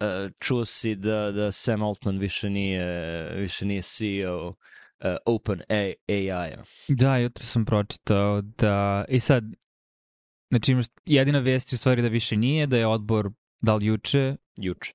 [0.00, 2.84] uh, čuo si da, da Sam Altman više nije,
[3.34, 4.54] više nije CEO uh,
[5.26, 6.62] Open AI-a.
[6.88, 9.04] Da, jutro sam pročitao da...
[9.08, 9.44] I sad,
[10.50, 13.86] znači imaš, jedina vest je u stvari da više nije, da je odbor da li
[13.86, 14.92] juče, Juče.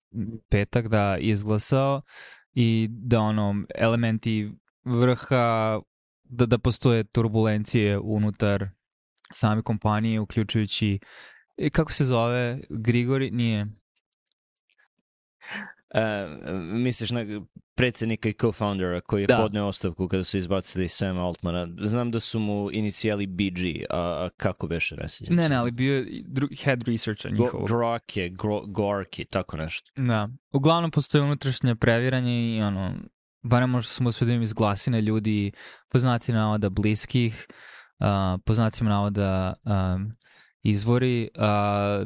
[0.49, 2.01] petak, da izglasao
[2.53, 4.51] i da ono, elementi
[4.83, 5.79] vrha,
[6.23, 8.69] da, da postoje turbulencije unutar
[9.33, 10.99] same kompanije, uključujući
[11.57, 13.67] i kako se zove, Grigori, nije,
[15.95, 16.01] Uh,
[16.73, 17.25] misliš na
[17.75, 19.37] predsednika i co-foundera koji je Da.
[19.37, 21.67] podneo ostavku kada su izbacili Sam Altmana.
[21.81, 25.35] Znam da su mu inicijali BG, a, a kako beše reseđen?
[25.35, 26.23] ne, ne, ali bio je
[26.63, 27.67] head researcha Go, njihovog.
[27.67, 29.91] Grok je, Gro, Gorki, tako nešto.
[29.95, 30.29] Da.
[30.51, 32.93] Uglavnom postoje unutrašnje previranje i ono,
[33.43, 35.51] barem možda smo uspjeli iz glasine ljudi
[35.89, 37.47] poznaci navoda bliskih,
[37.99, 38.05] uh,
[38.45, 40.11] poznacima navoda um,
[40.63, 41.43] izvori, uh,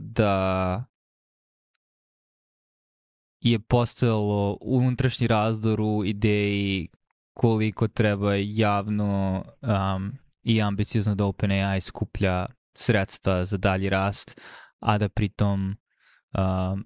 [0.02, 0.84] da
[3.40, 6.88] je postojalo unutrašnji razdor u ideji
[7.34, 10.12] koliko treba javno um,
[10.44, 14.42] i ambiciozno da OpenAI skuplja sredstva za dalji rast,
[14.80, 15.78] a da pritom
[16.38, 16.86] um,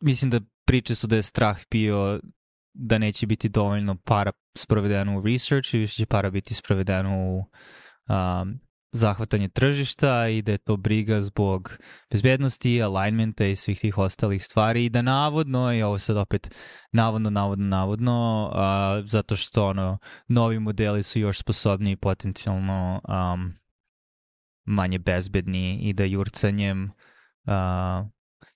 [0.00, 2.20] mislim da priče su da je strah bio
[2.74, 7.38] da neće biti dovoljno para sprovedeno u research i više će para biti sprovedeno u
[7.38, 8.60] um,
[8.92, 11.78] zahvatanje tržišta i da je to briga zbog
[12.10, 14.84] bezbednosti, alignmenta i svih tih ostalih stvari.
[14.84, 16.54] I da navodno, i ovo sad opet
[16.92, 23.54] navodno, navodno, navodno, a, zato što ono, novi modeli su još sposobniji potencijalno um,
[24.64, 26.90] manje bezbedni i da jurcanjem
[27.46, 28.04] a,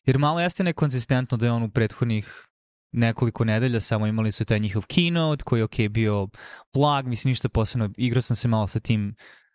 [0.05, 2.49] jer malo jeste nekonsistentno da je on u prethodnih
[2.93, 6.29] nekoliko nedelja samo imali su taj njihov keynote koji je ok bio
[6.75, 9.15] blag, mislim ništa posebno, igrao sam se malo sa tim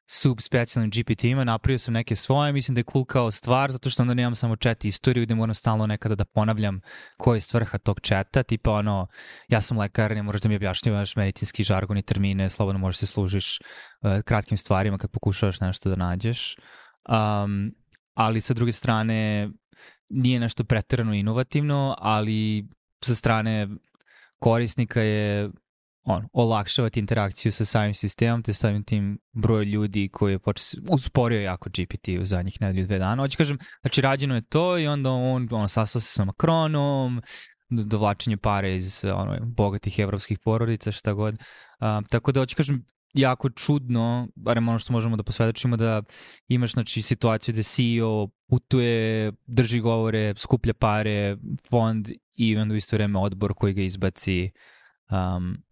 [0.09, 4.03] sub specijalnim GPT-ima, napravio sam neke svoje, mislim da je cool kao stvar, zato što
[4.03, 6.81] onda nemam samo chat istoriju gde moram stalno nekada da ponavljam
[7.17, 9.07] koja je svrha tog chata, tipa ono,
[9.47, 13.07] ja sam lekar, ne moraš da mi objašnjavaš medicinski žargon i termine, slobodno možeš se
[13.07, 16.55] služiš uh, kratkim stvarima kad pokušavaš nešto da nađeš.
[17.09, 17.71] Um,
[18.13, 19.49] ali sa druge strane,
[20.09, 22.67] nije nešto preterano inovativno, ali
[23.03, 23.67] sa strane
[24.39, 25.49] korisnika je
[26.09, 30.61] on, olakšavati interakciju sa samim sistemom, te samim tim broj ljudi koji je poč...
[30.89, 33.23] usporio jako GPT u zadnjih nedelju dve dana.
[33.23, 37.21] Hoće kažem, znači rađeno je to i onda on ono, sastao se sa Macronom,
[37.69, 41.35] do- dovlačenje pare iz ono, bogatih evropskih porodica, šta god.
[41.79, 46.01] A, tako da hoće kažem, jako čudno, barem ono što možemo da posvedočimo, da
[46.47, 51.37] imaš znači, situaciju da CEO putuje, drži govore, skuplja pare,
[51.69, 54.51] fond i onda u isto vreme odbor koji ga izbaci
[55.11, 55.66] um,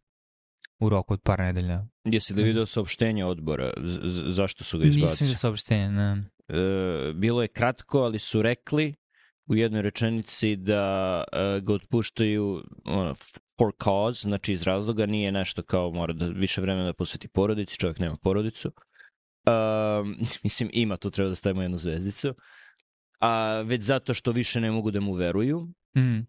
[0.80, 1.86] u roku od par nedelja.
[2.04, 3.72] Jesi li vidio saopštenje odbora?
[3.84, 5.26] Z- zašto su ga Nisam izbacili?
[5.28, 6.24] vidio saopštenje, ne.
[6.48, 8.96] E, bilo je kratko, ali su rekli
[9.48, 13.14] u jednoj rečenici da e, ga otpuštaju ono,
[13.60, 17.78] for cause, znači iz razloga nije nešto kao mora da više vremena da posveti porodici,
[17.78, 18.72] čovjek nema porodicu.
[19.48, 22.34] Um, mislim, ima, tu treba da stavimo jednu zvezdicu.
[23.20, 26.26] A već zato što više ne mogu da mu veruju, Mm.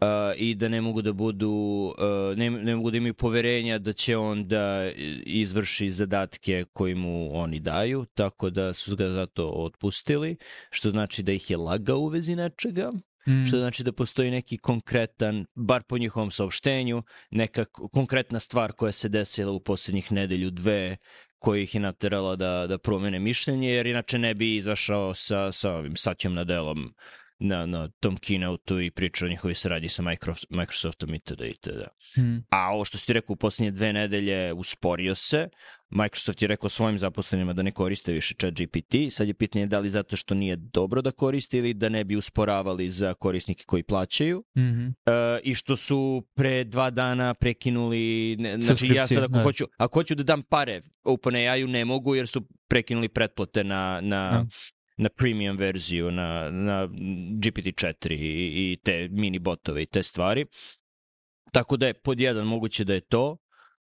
[0.00, 3.92] Uh, i da ne mogu da budu uh, ne, ne mogu da imaju poverenja da
[3.92, 4.90] će on da
[5.26, 10.36] izvrši zadatke koji mu oni daju, tako da su ga zato otpustili,
[10.70, 12.92] što znači da ih je lagao u vezi nečega,
[13.28, 13.46] Mm.
[13.46, 19.08] što znači da postoji neki konkretan, bar po njihovom saopštenju, neka konkretna stvar koja se
[19.08, 20.96] desila u poslednjih nedelju, dve,
[21.38, 25.72] koja ih je naterala da, da promene mišljenje, jer inače ne bi izašao sa, sa
[25.72, 26.94] ovim Satjom Nadelom
[27.38, 31.40] na, na tom keynote i pričao o njihovoj saradnji sa Microsoft, Microsoftom itd.
[31.40, 31.82] itd.
[32.18, 32.38] Mm.
[32.50, 35.48] A ovo što si ti rekao u poslednje dve nedelje usporio se,
[35.90, 39.78] Microsoft je rekao svojim zaposlenima da ne koriste više chat GPT, sad je pitanje da
[39.78, 43.82] li zato što nije dobro da koriste ili da ne bi usporavali za korisnike koji
[43.82, 44.44] plaćaju.
[44.58, 44.86] Mhm.
[44.86, 49.42] E, I što su pre dva dana prekinuli, ne, znači ja sad ako da.
[49.42, 54.30] hoću, ako hoću da dam pare OpenAI-u ne mogu jer su prekinuli pretplate na, na,
[54.30, 54.46] Da.
[54.98, 56.86] Na premium verziju, na, na
[57.40, 60.46] GPT-4 i, i te mini botove i te stvari.
[61.52, 63.36] Tako da je pod jedan moguće da je to.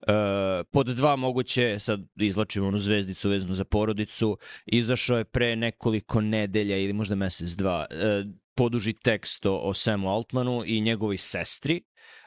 [0.07, 6.21] E, pod dva moguće, sad izlačimo onu zvezdicu vezanu za porodicu, izašao je pre nekoliko
[6.21, 8.23] nedelja ili možda mesec dva e,
[8.55, 11.81] poduži tekst o, o Samu Altmanu i njegovoj sestri,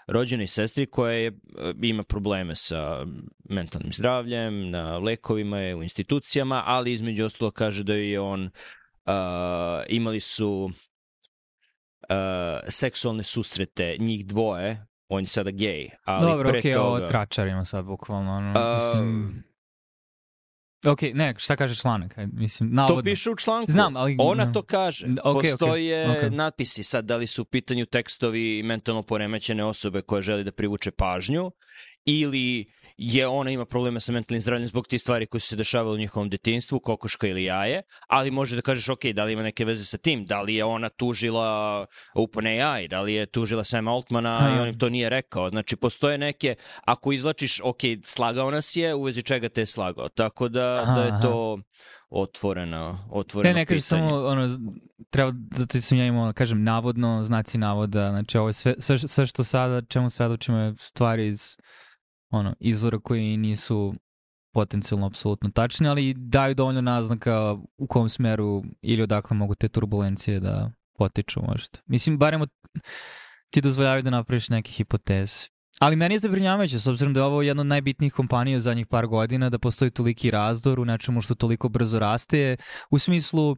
[0.06, 1.32] rođenoj sestri koja je, e,
[1.82, 3.06] ima probleme sa
[3.44, 9.12] mentalnim zdravljem, na lekovima je, u institucijama, ali između ostalo kaže da je on uh,
[9.88, 12.16] imali su uh,
[12.68, 16.86] seksualne susrete, njih dvoje, on je sada gej, ali Dobro, pre okej, toga...
[16.86, 18.36] ovo tračarima sad bukvalno.
[18.36, 19.44] Ono, A, mislim,
[20.86, 22.14] Ok, ne, šta kaže članak?
[22.32, 22.96] Mislim, navodno.
[22.96, 23.72] To piše u članku.
[23.72, 24.16] Znam, ali...
[24.18, 25.06] Ona to kaže.
[25.06, 26.34] Okay, Postoje okay, okay.
[26.34, 30.90] natpisi sad da li su u pitanju tekstovi mentalno poremećene osobe koje želi da privuče
[30.90, 31.50] pažnju
[32.04, 32.66] ili
[32.96, 35.98] je ona ima probleme sa mentalnim zdravljem zbog tih stvari koje su se dešavale u
[35.98, 39.84] njihovom detinstvu, kokoška ili jaje, ali može da kažeš, ok, da li ima neke veze
[39.84, 44.48] sa tim, da li je ona tužila OpenAI, da li je tužila Sam Altmana ha.
[44.48, 45.48] i on im to nije rekao.
[45.50, 46.54] Znači, postoje neke,
[46.84, 50.08] ako izlačiš, ok, slagao nas je, u vezi čega te je slagao.
[50.08, 51.58] Tako da, aha, da je to
[52.10, 54.58] otvorena, otvoreno Ne, ne kaže samo, ono,
[55.10, 59.26] treba, zato sam ja imao, kažem, navodno, znaci navoda, znači ovo je sve, sve, sve
[59.26, 61.56] što sada, čemu svedočimo je stvari iz
[62.34, 63.94] ono, izvora koji nisu
[64.52, 70.40] potencijalno apsolutno tačni, ali daju dovoljno naznaka u kom smeru ili odakle mogu te turbulencije
[70.40, 71.78] da potiču možda.
[71.86, 72.50] Mislim, barem od,
[73.50, 75.54] ti dozvoljavaju da napraviš neke hipoteze.
[75.80, 78.86] Ali meni je zabrinjavajuće, s obzirom da je ovo jedna od najbitnijih kompanija u zadnjih
[78.86, 82.56] par godina, da postoji toliki razdor u nečemu što toliko brzo raste,
[82.90, 83.56] u smislu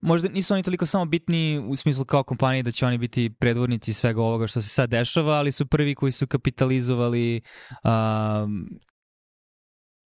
[0.00, 3.92] možda nisu oni toliko samo bitni u smislu kao kompanije da će oni biti predvornici
[3.92, 7.40] svega ovoga što se sad dešava, ali su prvi koji su kapitalizovali
[7.84, 8.68] um,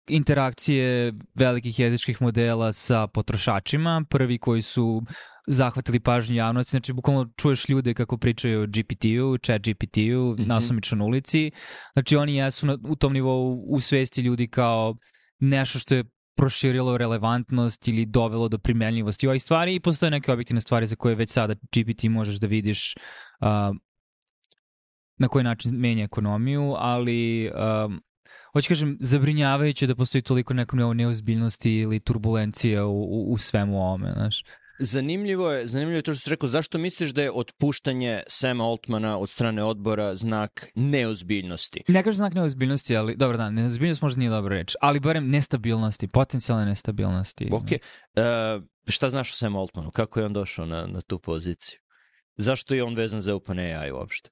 [0.08, 5.02] interakcije velikih jezičkih modela sa potrošačima, prvi koji su
[5.48, 10.96] zahvatili pažnju javnosti, znači bukvalno čuješ ljude kako pričaju o GPT-u, chat GPT-u, mm -hmm.
[10.96, 11.52] na ulici,
[11.94, 14.96] znači oni jesu na, u tom nivou u svesti ljudi kao
[15.40, 16.04] nešto što je
[16.42, 21.16] proširilo relevantnost ili dovelo do primenljivosti ovih stvari i postoje neke objektivne stvari za koje
[21.16, 22.96] već sada GPT možeš da vidiš
[23.42, 23.76] uh,
[25.18, 27.52] na koji način menja ekonomiju, ali
[27.86, 28.02] um,
[28.54, 34.12] hoću kažem, zabrinjavajuće da postoji toliko nekom neozbiljnosti ili turbulencije u, u, u svemu ovome,
[34.16, 34.44] znaš.
[34.84, 39.18] Zanimljivo je, zanimljivo je to što si rekao, zašto misliš da je otpuštanje Sema Altmana
[39.18, 41.84] od strane odbora znak neozbiljnosti?
[41.88, 46.08] Ne kažem znak neozbiljnosti, ali dobro da, neozbiljnost možda nije dobra reč, ali barem nestabilnosti,
[46.08, 47.50] potencijalne nestabilnosti.
[47.52, 49.92] Ok, uh, šta znaš o Sam Altmanu?
[49.92, 51.80] Kako je on došao na, na tu poziciju?
[52.36, 54.30] Zašto je on vezan za OpenAI uopšte?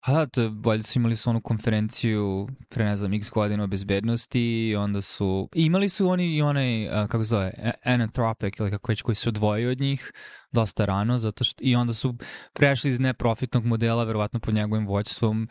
[0.00, 3.66] A da, to, valjda su imali su onu konferenciju pre, ne znam, x godina o
[3.66, 5.48] bezbednosti i onda su...
[5.54, 9.70] I imali su oni i onaj, kako zove, Anthropic ili kako već, koji se odvojio
[9.70, 10.12] od njih
[10.52, 11.64] dosta rano, zato što...
[11.64, 12.16] I onda su
[12.52, 15.48] prešli iz neprofitnog modela, verovatno pod njegovim voćstvom,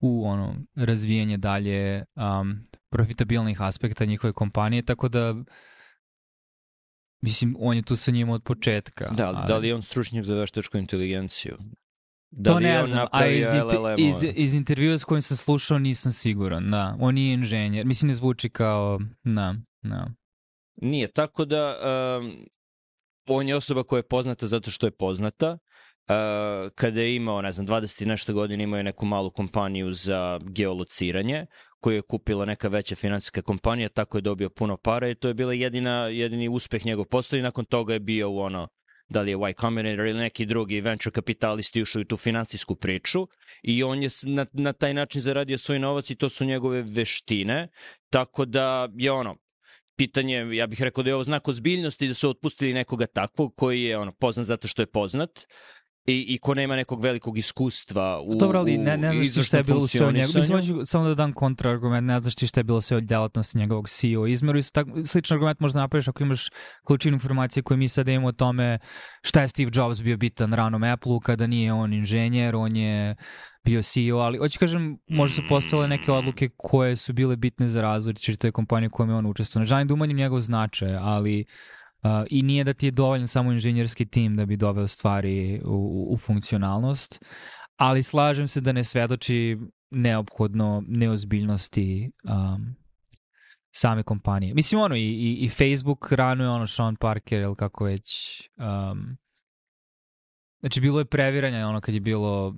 [0.00, 5.34] u ono razvijanje dalje um, profitabilnih aspekta njihove kompanije, tako da
[7.24, 9.10] Mislim, on je tu sa njima od početka.
[9.10, 9.48] Da, ali...
[9.48, 11.56] da li je on stručnjak za veštačku inteligenciju?
[12.32, 13.46] Da to ne znam, a iz,
[13.98, 16.96] iz, iz intervjua s kojim sam slušao nisam siguran, da.
[17.00, 17.86] On nije inženjer.
[17.86, 20.06] Mislim, ne zvuči kao, da, da.
[20.76, 21.76] Nije, tako da
[22.20, 22.46] um,
[23.26, 25.50] on je osoba koja je poznata zato što je poznata.
[25.50, 29.92] Uh, kada je imao, ne znam, 20 i nešto godina imao je neku malu kompaniju
[29.92, 31.46] za geolociranje
[31.80, 35.34] koju je kupila neka veća finansijska kompanija, tako je dobio puno para i to je
[35.34, 38.68] bila jedina, jedini uspeh njegov posla i nakon toga je bio u ono
[39.12, 43.28] da li je Y Combinator ili neki drugi venture kapitalisti ušli u tu finansijsku priču
[43.62, 47.68] i on je na, na taj način zaradio svoj novac i to su njegove veštine,
[48.10, 49.36] tako da je ono,
[49.96, 53.82] pitanje, ja bih rekao da je ovo znak ozbiljnosti da su otpustili nekoga takvog koji
[53.82, 55.30] je ono poznat zato što je poznat,
[56.06, 59.56] i, i ko nema nekog velikog iskustva u, Dobro, ali ne, ne znaš ti šta
[59.56, 60.26] je bilo sve od njega.
[60.34, 63.88] Mislim, samo da dam kontraargument, ne znaš ti šta je bilo sve od delatnosti njegovog
[63.88, 64.26] CEO.
[64.26, 66.48] Izmeru i tak, sličan argument možda napraviš ako imaš
[66.84, 68.78] količinu informacije koje mi sad imamo o tome
[69.22, 73.16] šta je Steve Jobs bio bitan ranom Apple-u kada nije on inženjer, on je
[73.64, 77.82] bio CEO, ali hoću kažem, možda su postale neke odluke koje su bile bitne za
[77.82, 79.62] razvoj te kompanije u kojem je on učestvovao.
[79.62, 81.44] Ne želim da umanjim njegov značaj, ali
[82.04, 86.08] Uh, I nije da ti je dovoljan samo inženjerski tim da bi doveo stvari u,
[86.10, 87.24] u funkcionalnost,
[87.76, 89.58] ali slažem se da ne svedoči
[89.90, 92.74] neophodno neozbiljnosti um,
[93.74, 94.54] same kompanije.
[94.54, 98.40] Mislim, ono, i, i, i Facebook rano je ono Sean Parker, ili kako već...
[98.56, 99.16] Um,
[100.60, 102.54] znači, bilo je previranja, ono, kad je bilo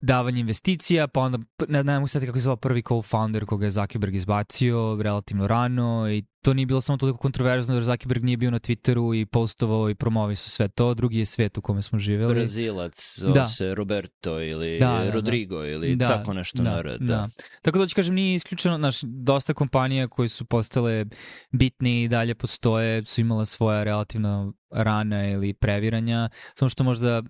[0.00, 1.38] davanje investicija, pa onda,
[1.68, 6.24] ne, mogu sad kako je zvao prvi co-founder koga je Zuckerberg izbacio relativno rano i
[6.42, 9.94] to nije bilo samo toliko kontroverzno jer Zuckerberg nije bio na Twitteru i postovao i
[9.94, 12.34] promovi su sve to, drugi je svet u kome smo živeli.
[12.34, 13.46] Brazilac, zove da.
[13.46, 15.68] se Roberto ili da, da, Rodrigo da.
[15.68, 17.00] ili da, tako nešto da, narod.
[17.00, 17.06] Da.
[17.06, 17.28] da.
[17.62, 21.04] Tako da ću kažem, nije isključeno, znaš, dosta kompanija koji su postale
[21.50, 27.22] bitni i dalje postoje, su imala svoja relativno rana ili previranja, samo što možda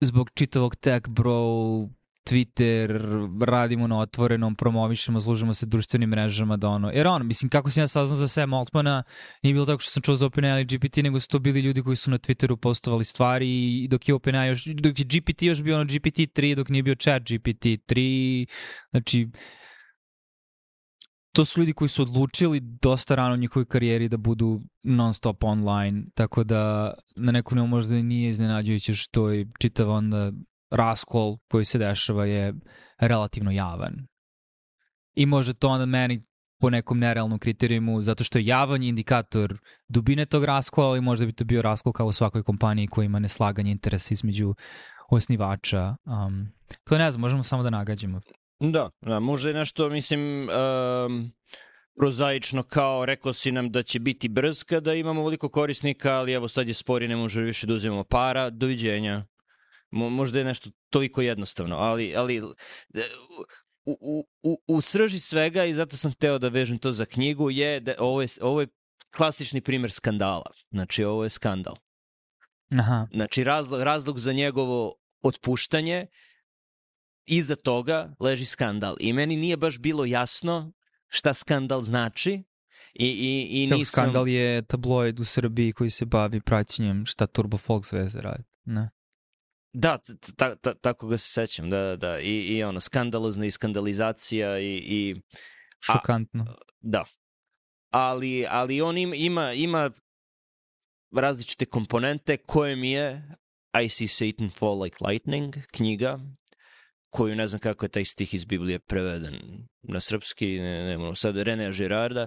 [0.00, 1.88] zbog čitavog tech bro
[2.30, 3.00] Twitter,
[3.44, 7.82] radimo na otvorenom, promovišemo, služimo se društvenim mrežama da ono, jer ono, mislim, kako sam
[7.82, 9.02] ja saznao za Sam Altmana,
[9.42, 11.82] nije bilo tako što sam čuo za OpenAI i GPT, nego su to bili ljudi
[11.82, 15.62] koji su na Twitteru postovali stvari i dok je OpenAI još, dok je GPT još
[15.62, 18.46] bio ono GPT-3, dok nije bio chat GPT-3,
[18.90, 19.28] znači,
[21.32, 25.44] to su ljudi koji su odlučili dosta rano u njihovoj karijeri da budu non stop
[25.44, 30.32] online, tako da na nekom nivou možda nije iznenađujuće što je čitav onda
[30.70, 32.54] raskol koji se dešava je
[33.00, 34.06] relativno javan.
[35.14, 36.24] I može to onda meni
[36.60, 39.58] po nekom nerealnom kriterijumu, zato što je javan indikator
[39.88, 43.18] dubine tog raskola, ali možda bi to bio raskol kao u svakoj kompaniji koja ima
[43.18, 44.54] neslaganje interesa između
[45.10, 45.96] osnivača.
[46.04, 46.52] Um,
[46.84, 48.20] to ne znam, možemo samo da nagađamo.
[48.60, 51.32] Da, da možda je nešto, mislim, um,
[51.98, 56.48] prozaično kao rekao si nam da će biti brz kada imamo veliko korisnika, ali evo
[56.48, 59.24] sad je spori, ne može više da uzimamo para, doviđenja.
[59.90, 62.54] Mo, možda je nešto toliko jednostavno, ali, ali u,
[63.84, 67.80] u, u, u srži svega i zato sam hteo da vežem to za knjigu je
[67.80, 68.68] da ovo je, ovo je
[69.16, 70.50] klasični primer skandala.
[70.70, 71.74] Znači, ovo je skandal.
[72.78, 73.06] Aha.
[73.12, 76.06] Znači, razlog, razlog za njegovo otpuštanje
[77.30, 78.96] iza toga leži skandal.
[79.00, 80.72] I meni nije baš bilo jasno
[81.08, 82.42] šta skandal znači.
[82.94, 84.02] I, i, i nisam...
[84.02, 88.44] Skandal je tabloid u Srbiji koji se bavi praćenjem šta Turbo Fox veze radi.
[88.64, 88.90] Ne.
[89.72, 89.98] Da,
[90.36, 94.76] ta, ta, tako ga se sećam, da, da, i, i ono, skandalozno i skandalizacija i...
[94.76, 95.16] i
[95.80, 96.44] Šokantno.
[96.48, 97.04] A, da.
[97.90, 99.90] Ali, ali on ima, ima, ima
[101.12, 103.22] različite komponente koje mi je
[103.84, 106.18] I see Satan fall like lightning knjiga,
[107.10, 109.34] koju ne znam kako je taj stih iz Biblije preveden
[109.82, 112.26] na srpski, ne, ne, ne sad Rene Girarda,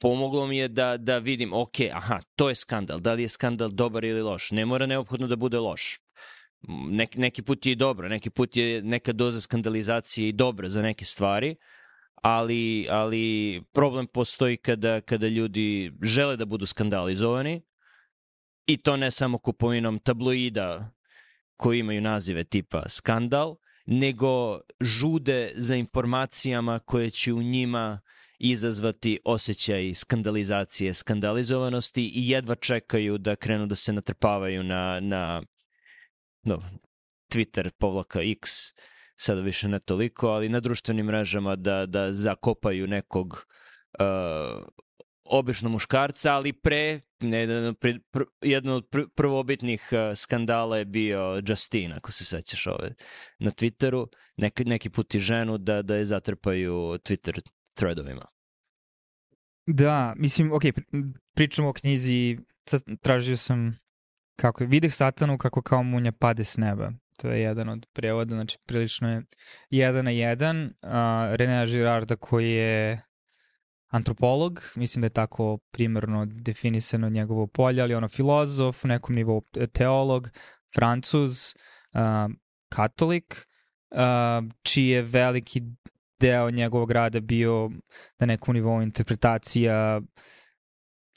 [0.00, 3.68] pomoglo mi je da, da vidim, ok, aha, to je skandal, da li je skandal
[3.68, 5.98] dobar ili loš, ne mora neophodno da bude loš.
[6.90, 10.82] Neki, neki put je i dobro, neki put je neka doza skandalizacije i dobra za
[10.82, 11.56] neke stvari,
[12.22, 17.62] ali, ali problem postoji kada, kada ljudi žele da budu skandalizovani
[18.66, 20.90] i to ne samo kupovinom tabloida
[21.56, 28.00] koji imaju nazive tipa skandal, nego žude za informacijama koje će u njima
[28.38, 35.42] izazvati osjećaj skandalizacije, skandalizovanosti i jedva čekaju da krenu da se natrpavaju na, na
[36.42, 36.62] no,
[37.32, 38.50] Twitter povlaka X,
[39.16, 43.46] sada više ne toliko, ali na društvenim mrežama da, da zakopaju nekog
[43.98, 44.64] uh,
[45.32, 51.42] obično muškarca, ali pre, ne, pre, pr, jedno od pr, prvobitnih uh, skandala je bio
[51.46, 52.94] Justin, ako se sećaš ove,
[53.38, 57.40] na Twitteru, neki, neki put i ženu da, da je zatrpaju Twitter
[57.74, 58.26] threadovima.
[59.66, 60.62] Da, mislim, ok,
[61.34, 62.38] pričamo o knjizi,
[63.00, 63.78] tražio sam
[64.36, 66.92] kako je, videh satanu kako kao munja pade s neba.
[67.16, 69.22] To je jedan od prevoda, znači prilično je
[69.70, 70.64] jedan na jedan.
[70.64, 70.90] Uh,
[71.36, 73.02] René Girarda koji je
[73.92, 79.42] antropolog, mislim da je tako primarno definisano njegovo polje, ali ono filozof, u nekom nivou
[79.72, 80.30] teolog,
[80.74, 81.54] francuz,
[81.94, 82.32] uh,
[82.68, 83.46] katolik,
[83.90, 85.62] uh, čiji je veliki
[86.20, 87.70] deo njegovog rada bio
[88.18, 90.00] na nekom nivou interpretacija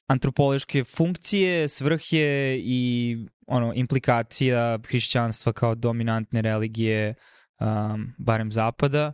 [0.07, 3.17] antropološke funkcije, svrhe i
[3.47, 7.15] ono implikacija hrišćanstva kao dominantne religije
[7.59, 9.13] um, barem zapada.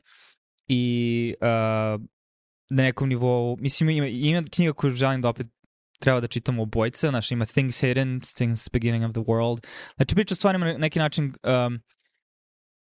[0.67, 2.01] I uh,
[2.71, 5.47] na nekom nivou, mislim ima, ima knjiga koju želim da opet
[5.99, 9.67] treba da čitamo obojca, znači ima Things Hidden, Things Beginning of the World.
[9.95, 11.79] Znači priča stvarima na neki način um,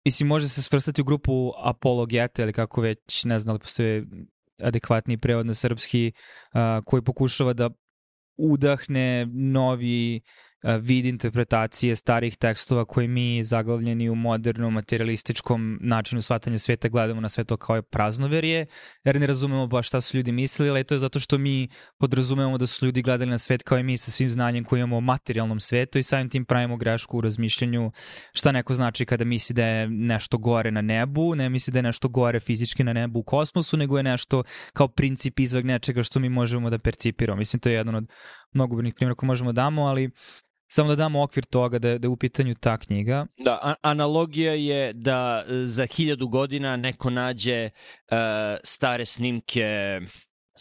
[0.04, 4.04] mislim može se svrstati u grupu apologete ili kako već, ne znam da li postoje
[4.62, 7.70] adekvatni prevod na srpski uh, koji pokušava da
[8.36, 10.20] udahne novi
[10.80, 17.28] vid interpretacije starih tekstova koje mi zaglavljeni u modernom materialističkom načinu shvatanja sveta gledamo na
[17.28, 18.66] sve to kao je praznoverje,
[19.04, 22.58] jer ne razumemo baš šta su ljudi mislili, ali to je zato što mi podrazumemo
[22.58, 25.00] da su ljudi gledali na svet kao i mi sa svim znanjem koje imamo o
[25.00, 27.90] materijalnom svetu i samim tim pravimo grešku u razmišljanju
[28.32, 31.82] šta neko znači kada misli da je nešto gore na nebu, ne misli da je
[31.82, 36.20] nešto gore fizički na nebu u kosmosu, nego je nešto kao princip izvag nečega što
[36.20, 37.38] mi možemo da percipiramo.
[37.38, 38.06] Mislim, to je jedan od
[38.52, 40.10] mnogobrnih primjera koje možemo da damo, ali
[40.68, 43.26] Samo da damo okvir toga da, da je u pitanju ta knjiga.
[43.38, 47.64] Da, a, analogija je da e, za hiljadu godina neko nađe
[48.10, 48.16] uh,
[48.64, 50.00] stare snimke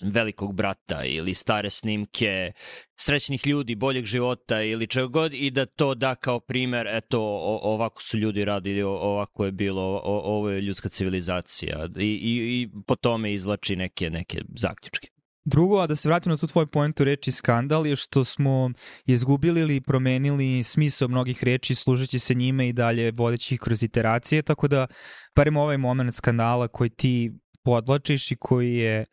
[0.04, 2.51] velikog brata ili stare snimke
[2.96, 7.20] srećnih ljudi, boljeg života ili čega god i da to da kao primer, eto,
[7.62, 12.96] ovako su ljudi radili, ovako je bilo, ovo je ljudska civilizacija i, i, i po
[12.96, 15.14] tome izlači neke, neke zaključke.
[15.46, 18.70] Drugo, a da se vratimo na tu tvoju pojentu reči skandal je što smo
[19.06, 24.42] izgubili ili promenili smisao mnogih reči služeći se njime i dalje vodeći ih kroz iteracije,
[24.42, 24.88] tako da
[25.36, 27.32] barem ovaj moment skandala koji ti
[27.64, 29.06] podlačiš i koji je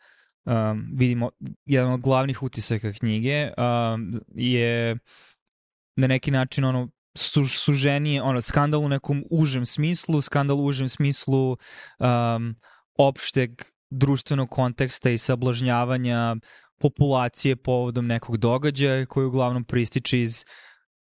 [0.45, 1.31] um, vidimo
[1.65, 4.99] jedan od glavnih utisaka knjige um, je
[5.97, 10.89] na neki način ono su, suženije, ono, skandal u nekom užem smislu, skandal u užem
[10.89, 12.55] smislu um,
[12.99, 13.51] opšteg
[13.93, 16.37] društvenog konteksta i sablažnjavanja
[16.81, 20.45] populacije povodom nekog događaja koji uglavnom prističe iz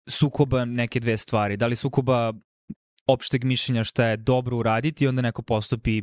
[0.09, 1.57] sukoba neke dve stvari.
[1.57, 2.33] Da li sukoba
[3.07, 6.03] opšteg mišljenja šta je dobro uraditi i onda neko postupi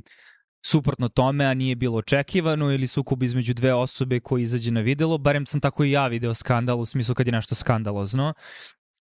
[0.65, 5.17] suprotno tome, a nije bilo očekivano ili sukob između dve osobe koji izađe na videlo,
[5.17, 8.33] barem sam tako i ja video skandal u smislu kad je nešto skandalozno,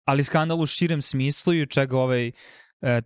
[0.04, 2.32] ali skandal u širem smislu i čega ovaj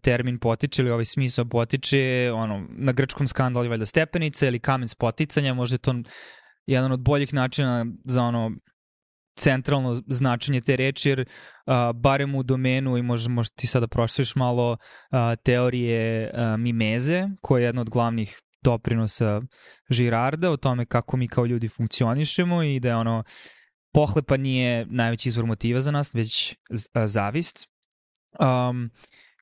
[0.01, 4.89] termin potiče ili ovaj smisao potiče, ono, na grčkom skandalu je valjda stepenica ili kamen
[4.89, 5.95] spoticanja, možda je to
[6.67, 8.51] jedan od boljih načina za ono
[9.39, 11.25] centralno značenje te reči, jer
[11.67, 14.77] a, barem u domenu, i možda, možda ti sada prošliš malo,
[15.11, 19.43] a, teorije a, mimeze, koja je jedna od glavnih doprinosa
[19.91, 23.25] Žirarda o tome kako mi kao ljudi funkcionišemo i da je ono
[23.93, 26.57] pohlepa nije najveći izvor motiva za nas, već
[27.07, 27.69] zavist.
[28.41, 28.91] Um,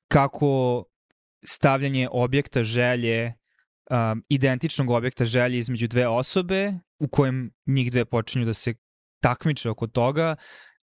[0.07, 0.83] kako
[1.45, 3.33] stavljanje objekta želje,
[3.91, 8.73] um, identičnog objekta želje između dve osobe, u kojem njih dve počinju da se
[9.21, 10.35] takmiče oko toga,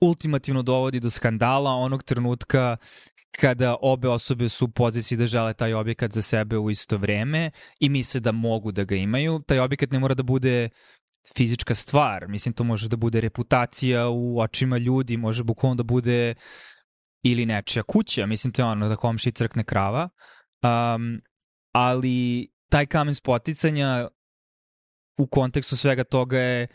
[0.01, 2.77] ultimativno dovodi do skandala onog trenutka
[3.31, 7.51] kada obe osobe su u poziciji da žele taj objekat za sebe u isto vreme
[7.79, 9.41] i misle da mogu da ga imaju.
[9.47, 10.69] Taj objekat ne mora da bude
[11.36, 16.36] fizička stvar, mislim to može da bude reputacija u očima ljudi, može bukvalno da bude
[17.24, 20.09] ili nečija kuća, mislim to je ono da komši crkne krava,
[20.63, 21.21] um,
[21.71, 24.07] ali taj kamen spoticanja
[25.17, 26.67] u kontekstu svega toga je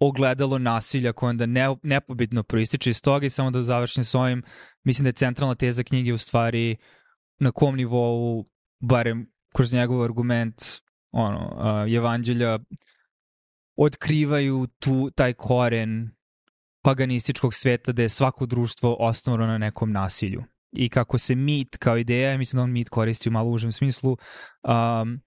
[0.00, 4.42] ogledalo nasilja koje onda ne, nepobitno proističe iz toga i samo da završim s ovim,
[4.84, 6.76] mislim da je centralna teza knjige u stvari
[7.38, 8.44] na kom nivou,
[8.80, 10.54] barem kroz njegov argument,
[11.10, 11.38] ono,
[11.84, 12.58] uh, evanđelja
[13.76, 16.10] otkrivaju tu, taj koren
[16.82, 20.44] paganističkog sveta da je svako društvo osnovano na nekom nasilju.
[20.72, 24.16] I kako se mit kao ideja, mislim da on mit koristi u malo užem smislu,
[24.62, 25.20] um,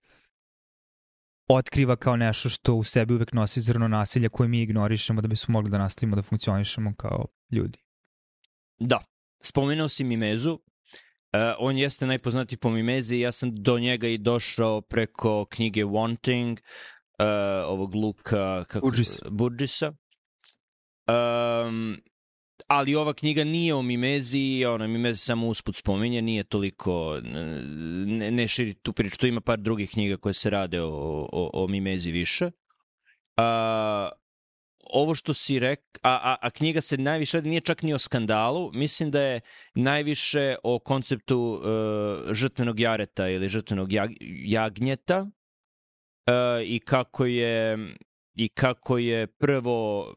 [1.47, 5.51] otkriva kao nešto što u sebi uvek nosi zrno nasilja koje mi ignorišemo da bismo
[5.51, 7.79] mogli da nastavimo da funkcionišemo kao ljudi.
[8.79, 9.03] Da,
[9.41, 10.59] spomenuo si Mimezu,
[11.33, 16.51] Uh, on jeste najpoznatiji po Mimezi, ja sam do njega i došao preko knjige Wanting,
[16.51, 19.19] uh, ovog Luka kako, Burgis.
[19.29, 19.93] Burgisa.
[21.07, 21.97] Um,
[22.67, 27.19] ali ova knjiga nije o Mimezi, ona Mimezi samo usput spominje, nije toliko,
[28.05, 30.89] ne, ne širi tu priču, tu ima par drugih knjiga koje se rade o,
[31.31, 32.51] o, o Mimezi više.
[33.37, 34.09] A,
[34.79, 38.71] ovo što si rek, a, a, a knjiga se najviše nije čak ni o skandalu,
[38.73, 39.41] mislim da je
[39.75, 44.11] najviše o konceptu uh, žrtvenog jareta ili žrtvenog jag,
[44.45, 45.27] jagnjeta uh,
[46.65, 47.77] i kako je
[48.35, 50.07] i kako je prvo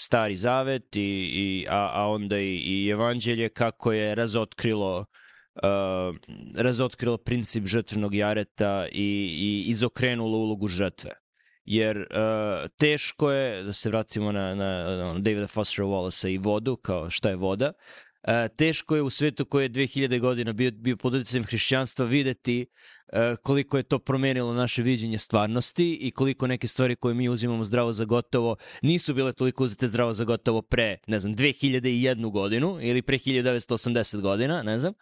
[0.00, 1.00] stari zavet i,
[1.34, 5.04] i a, a onda i, i evanđelje kako je razotkrilo
[5.54, 6.16] uh,
[6.56, 11.10] razotkrilo princip žrtvenog jareta i, i izokrenulo ulogu žrtve.
[11.64, 16.76] Jer uh, teško je, da se vratimo na, na, na Davida Foster Wallace i vodu,
[16.76, 17.72] kao šta je voda,
[18.56, 22.66] teško je u svetu koji je 2000 godina bio, bio pod utjecajem hrišćanstva videti
[23.12, 27.64] e, koliko je to promenilo naše viđenje stvarnosti i koliko neke stvari koje mi uzimamo
[27.64, 32.78] zdravo za gotovo nisu bile toliko uzete zdravo za gotovo pre, ne znam, 2001 godinu
[32.80, 34.92] ili pre 1980 godina, ne znam.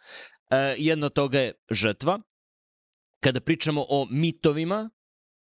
[0.50, 2.20] E, jedno od toga je žrtva.
[3.20, 4.90] Kada pričamo o mitovima,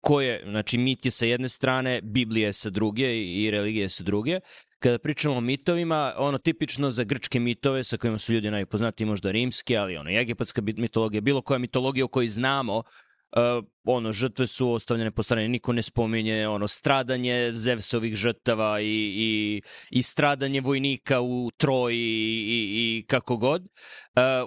[0.02, 4.04] koje, znači mit je sa jedne strane, Biblija je sa druge i religija je sa
[4.04, 4.40] druge,
[4.80, 9.32] kada pričamo o mitovima, ono tipično za grčke mitove sa kojima su ljudi najpoznati možda
[9.32, 12.84] rimski, ali ono egipatska mitologija, bilo koja mitologija o kojoj znamo,
[13.32, 19.14] Uh, ono, žrtve su ostavljene po strani, niko ne spominje ono, stradanje Zevsovih žrtava i,
[19.16, 23.62] i, i stradanje vojnika u Troji i, i, kako god.
[23.62, 23.70] Uh,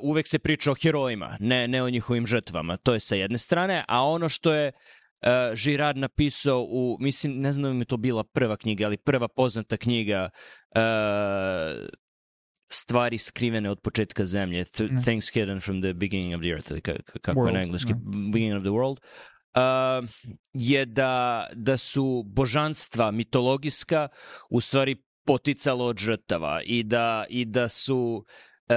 [0.03, 2.77] uvek se priča o herojima, ne, ne o njihovim žrtvama.
[2.77, 5.02] To je sa jedne strane, a ono što je uh,
[5.65, 9.29] Girard napisao u, mislim, ne znam da mi je to bila prva knjiga, ali prva
[9.29, 10.31] poznata knjiga
[10.77, 10.81] uh,
[12.69, 15.03] stvari skrivene od početka zemlje, th mm.
[15.05, 16.73] things hidden from the beginning of the earth,
[17.21, 18.31] kako world, je na engleski, mm.
[18.33, 18.99] beginning of the world,
[19.55, 20.09] uh,
[20.53, 24.09] je da, da su božanstva mitologijska
[24.51, 28.25] u stvari poticalo od žrtava i da, i da su
[28.69, 28.77] uh,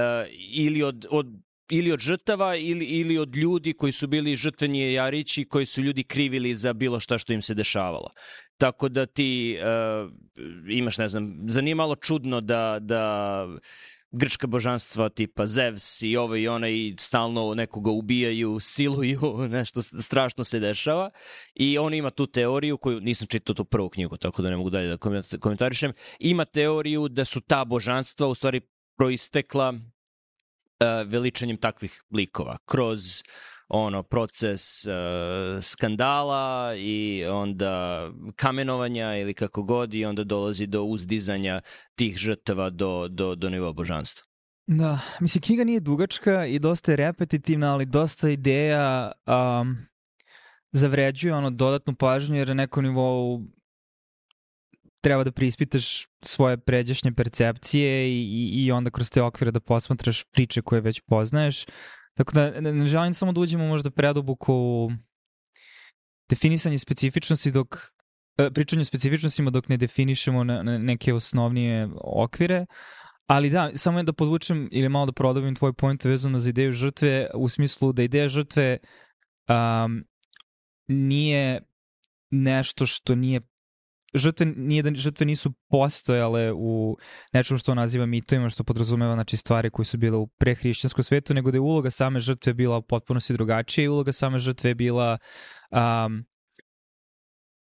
[0.52, 1.26] ili od, od
[1.70, 6.02] ili od žrtava ili, ili od ljudi koji su bili žrtveni jarići koji su ljudi
[6.02, 8.10] krivili za bilo šta što im se dešavalo.
[8.58, 10.10] Tako da ti uh,
[10.70, 13.46] imaš, ne znam, zanimalo čudno da, da
[14.10, 19.20] grčka božanstva tipa Zevs i ovo i ona i stalno nekoga ubijaju, siluju,
[19.58, 21.10] nešto strašno se dešava
[21.54, 24.70] i on ima tu teoriju koju nisam čitao tu prvu knjigu, tako da ne mogu
[24.70, 25.92] dalje da komentarišem.
[26.18, 28.60] Ima teoriju da su ta božanstva u stvari
[28.96, 29.74] proistekla
[30.80, 33.22] uh, veličanjem takvih likova, kroz
[33.68, 34.92] ono proces uh,
[35.62, 41.60] skandala i onda kamenovanja ili kako god i onda dolazi do uzdizanja
[41.94, 44.24] tih žrtava do, do, do nivoa božanstva.
[44.66, 49.76] Da, mislim, knjiga nije dugačka i dosta je repetitivna, ali dosta ideja um,
[50.72, 53.42] zavređuje ono dodatnu pažnju jer na nekom nivou
[55.06, 60.62] treba da prispitaš svoje pređašnje percepcije i, i, onda kroz te okvire da posmatraš priče
[60.62, 61.64] koje već poznaješ.
[62.14, 64.90] Tako da ne, želim samo da uđemo možda preduboko u
[66.30, 67.76] definisanje specifičnosti dok
[68.38, 72.66] e, pričanje o specifičnostima dok ne definišemo na, na neke osnovnije okvire,
[73.26, 77.30] Ali da, samo da podvučem ili malo da prodavim tvoj point vezano za ideju žrtve
[77.34, 78.78] u smislu da ideja žrtve
[79.48, 80.04] um,
[80.88, 81.62] nije
[82.30, 83.40] nešto što nije
[84.14, 86.96] žrtve, nije da žrtve nisu postojale u
[87.32, 91.50] nečemu što naziva mitovima, što podrazumeva znači, stvari koje su bile u prehrišćanskom svetu, nego
[91.50, 95.18] da je uloga same žrtve bila u potpunosti drugačija i uloga same žrtve je bila
[95.70, 96.24] um,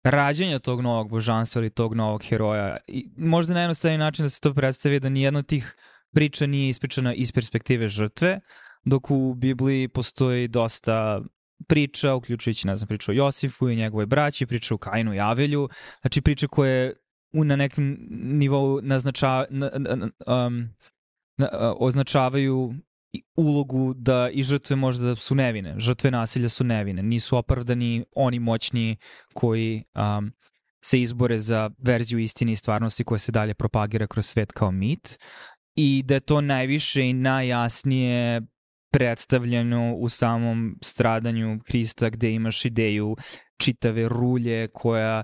[0.03, 2.77] rađenja tog novog božanstva ili tog novog heroja.
[2.87, 5.75] I možda najjednostavniji način da se to predstavi da nijedna od tih
[6.13, 8.39] priča nije ispričana iz perspektive žrtve,
[8.85, 11.21] dok u Bibliji postoji dosta
[11.67, 15.69] priča, uključujući, ne znam, priču o Josifu i njegovoj braći, priča o Kainu i Avelju,
[16.01, 16.93] znači priče koje
[17.33, 20.09] na nekom nivou naznača, na, na,
[20.45, 20.69] um,
[21.37, 22.73] na, označavaju
[23.35, 25.75] ulogu da i žrtve možda da su nevine.
[25.77, 27.03] Žrtve nasilja su nevine.
[27.03, 28.97] Nisu opravdani oni moćni
[29.33, 30.31] koji um,
[30.81, 35.19] se izbore za verziju istine i stvarnosti koja se dalje propagira kroz svet kao mit
[35.75, 38.41] i da je to najviše i najjasnije
[38.91, 43.15] predstavljeno u samom stradanju Hrista gde imaš ideju
[43.57, 45.23] čitave rulje koja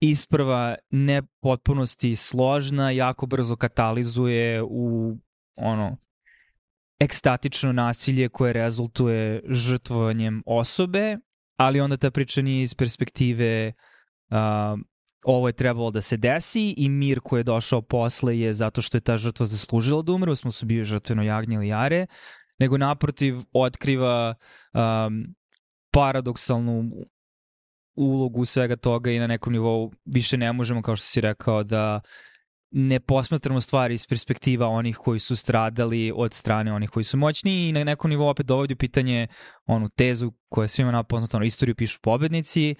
[0.00, 5.16] isprva ne potpunosti složna, jako brzo katalizuje u
[5.56, 5.96] ono
[7.00, 11.16] ekstatično nasilje koje rezultuje žrtvovanjem osobe,
[11.56, 13.72] ali onda ta priča nije iz perspektive
[14.30, 14.36] uh,
[15.24, 18.96] ovo je trebalo da se desi i mir koji je došao posle je zato što
[18.96, 22.06] je ta žrtva zaslužila da umre, smo su bio žrtveno jagnje ili jare,
[22.58, 24.34] nego naprotiv otkriva
[24.72, 25.34] um,
[25.90, 26.90] paradoksalnu
[27.96, 32.00] ulogu svega toga i na nekom nivou više ne možemo, kao što si rekao, da
[32.76, 37.68] ne posmatramo stvari iz perspektiva onih koji su stradali od strane onih koji su moćni
[37.68, 39.26] i na nekom nivou opet dovodi u pitanje
[39.66, 42.74] onu tezu koja je svima nama poznata, ono, istoriju pišu pobednici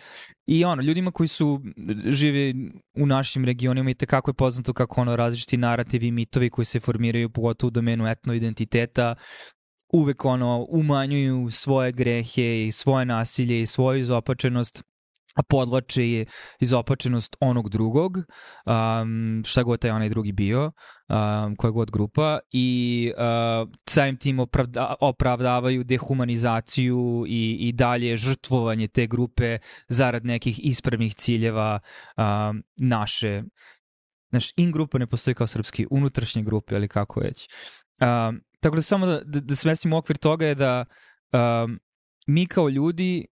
[0.47, 1.61] i ono, ljudima koji su
[2.07, 2.55] žive
[2.97, 6.81] u našim regionima i tekako je poznato kako ono različiti narativi i mitovi koji se
[6.81, 9.15] formiraju pogotovo u domenu etno identiteta
[9.95, 14.83] uvek ono umanjuju svoje grehe i svoje nasilje i svoju izopačenost
[15.35, 16.27] a podlače je
[16.61, 23.13] izopačenost onog drugog, um, šta god taj onaj drugi bio, um, koja god grupa, i
[23.17, 31.15] uh, samim tim opravda, opravdavaju dehumanizaciju i, i dalje žrtvovanje te grupe zarad nekih ispravnih
[31.15, 31.81] ciljeva
[32.17, 33.43] um, naše
[34.31, 37.49] Znaš, in grupa ne postoji kao srpski, unutrašnje grupe, ali kako već.
[38.01, 40.85] Um, tako da samo da, da, da smestimo okvir toga je da
[41.33, 41.81] um,
[42.27, 43.27] mi kao ljudi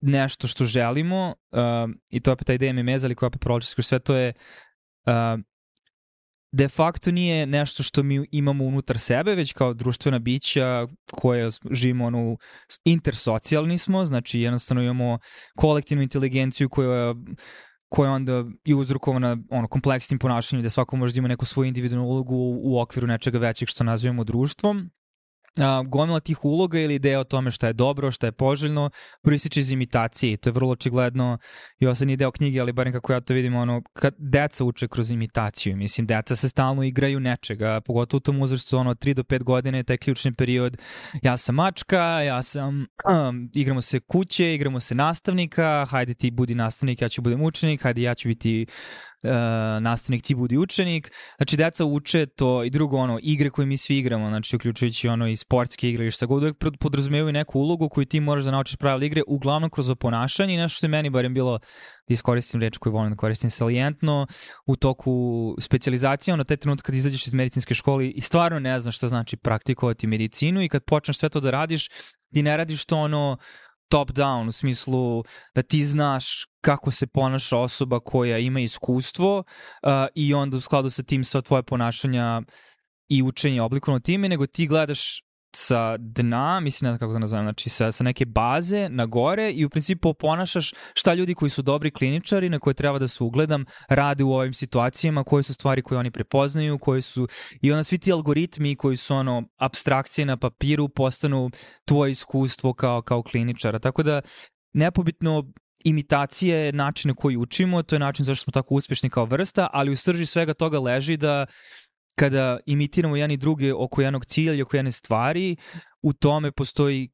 [0.00, 3.74] nešto što želimo uh, i to je opet ta ideja MMS, ali koja opet prolači
[3.74, 4.32] kroz sve, to je
[5.06, 5.40] uh,
[6.52, 12.06] de facto nije nešto što mi imamo unutar sebe, već kao društvena bića koje živimo
[12.06, 12.36] ono,
[12.84, 15.18] intersocijalni smo, znači jednostavno imamo
[15.56, 17.14] kolektivnu inteligenciju koja
[17.88, 22.08] koja onda je uzrokovana ono, kompleksnim ponašanjem da svako može da ima neku svoju individualnu
[22.08, 24.90] ulogu u okviru nečega većeg što nazivamo društvom
[25.60, 28.90] a, gomila tih uloga ili ideja o tome šta je dobro, šta je poželjno,
[29.22, 31.38] proističe iz imitacije to je vrlo očigledno
[31.80, 35.10] i nije deo knjige, ali barem kako ja to vidim, ono, kad deca uče kroz
[35.10, 39.42] imitaciju, mislim, deca se stalno igraju nečega, pogotovo u tom uzrastu, ono, 3 do 5
[39.42, 40.76] godine, taj ključni period,
[41.22, 42.86] ja sam mačka, ja sam,
[43.28, 47.82] um, igramo se kuće, igramo se nastavnika, hajde ti budi nastavnik, ja ću budem učenik,
[47.82, 48.66] hajde ja ću biti
[49.24, 49.30] uh,
[49.82, 51.12] nastavnik ti budi učenik.
[51.36, 55.28] Znači, deca uče to i drugo, ono, igre koje mi svi igramo, znači, uključujući ono
[55.28, 58.76] i sportske igre i šta god, uvek podrazumevaju neku ulogu koju ti moraš da naučiš
[58.76, 61.58] pravila igre, uglavnom kroz oponašanje i nešto što je meni barem bilo
[62.08, 64.26] da iskoristim reč koju volim da koristim salijentno
[64.66, 68.96] u toku specializacije, ono, taj trenutak kad izađeš iz medicinske škole i stvarno ne znaš
[68.96, 71.88] šta znači praktikovati medicinu i kad počneš sve to da radiš,
[72.34, 73.36] ti ne radiš to ono
[73.88, 79.90] top down u smislu da ti znaš kako se ponaša osoba koja ima iskustvo uh,
[80.14, 82.42] i onda u skladu sa tim sva tvoje ponašanja
[83.08, 85.20] i učenje oblikovano time, nego ti gledaš
[85.56, 89.50] sa dna, mislim ne znam kako to nazovem, znači sa, sa neke baze na gore
[89.50, 93.24] i u principu ponašaš šta ljudi koji su dobri kliničari na koje treba da se
[93.24, 97.28] ugledam rade u ovim situacijama, koje su stvari koje oni prepoznaju, koje su
[97.62, 101.50] i onda svi ti algoritmi koji su ono abstrakcije na papiru postanu
[101.84, 103.78] tvoje iskustvo kao, kao kliničara.
[103.78, 104.20] Tako da
[104.72, 105.52] nepobitno
[105.84, 109.68] imitacija je način na koji učimo, to je način zašto smo tako uspešni kao vrsta,
[109.72, 111.46] ali u srži svega toga leži da
[112.14, 115.56] kada imitiramo jedni druge oko jednog cilja i oko jedne stvari,
[116.02, 117.08] u tome postoji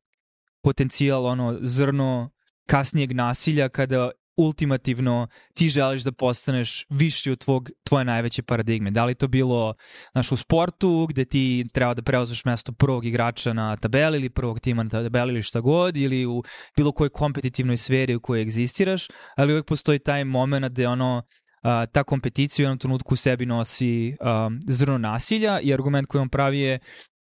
[0.63, 2.31] potencijal, ono, zrno
[2.67, 8.91] kasnijeg nasilja kada ultimativno ti želiš da postaneš viši od tvog, tvoje najveće paradigme.
[8.91, 9.75] Da li to bilo
[10.13, 14.61] znaš, u sportu gde ti treba da preuzeš mesto prvog igrača na tabeli ili prvog
[14.61, 16.43] tima na tabeli ili šta god ili u
[16.77, 21.23] bilo kojoj kompetitivnoj sferi u kojoj egzistiraš, ali uvek postoji taj moment gde ono
[21.63, 26.23] a, ta kompeticija u jednom trenutku u sebi nosi um, zrno nasilja i argument koji
[26.23, 26.79] on pravi je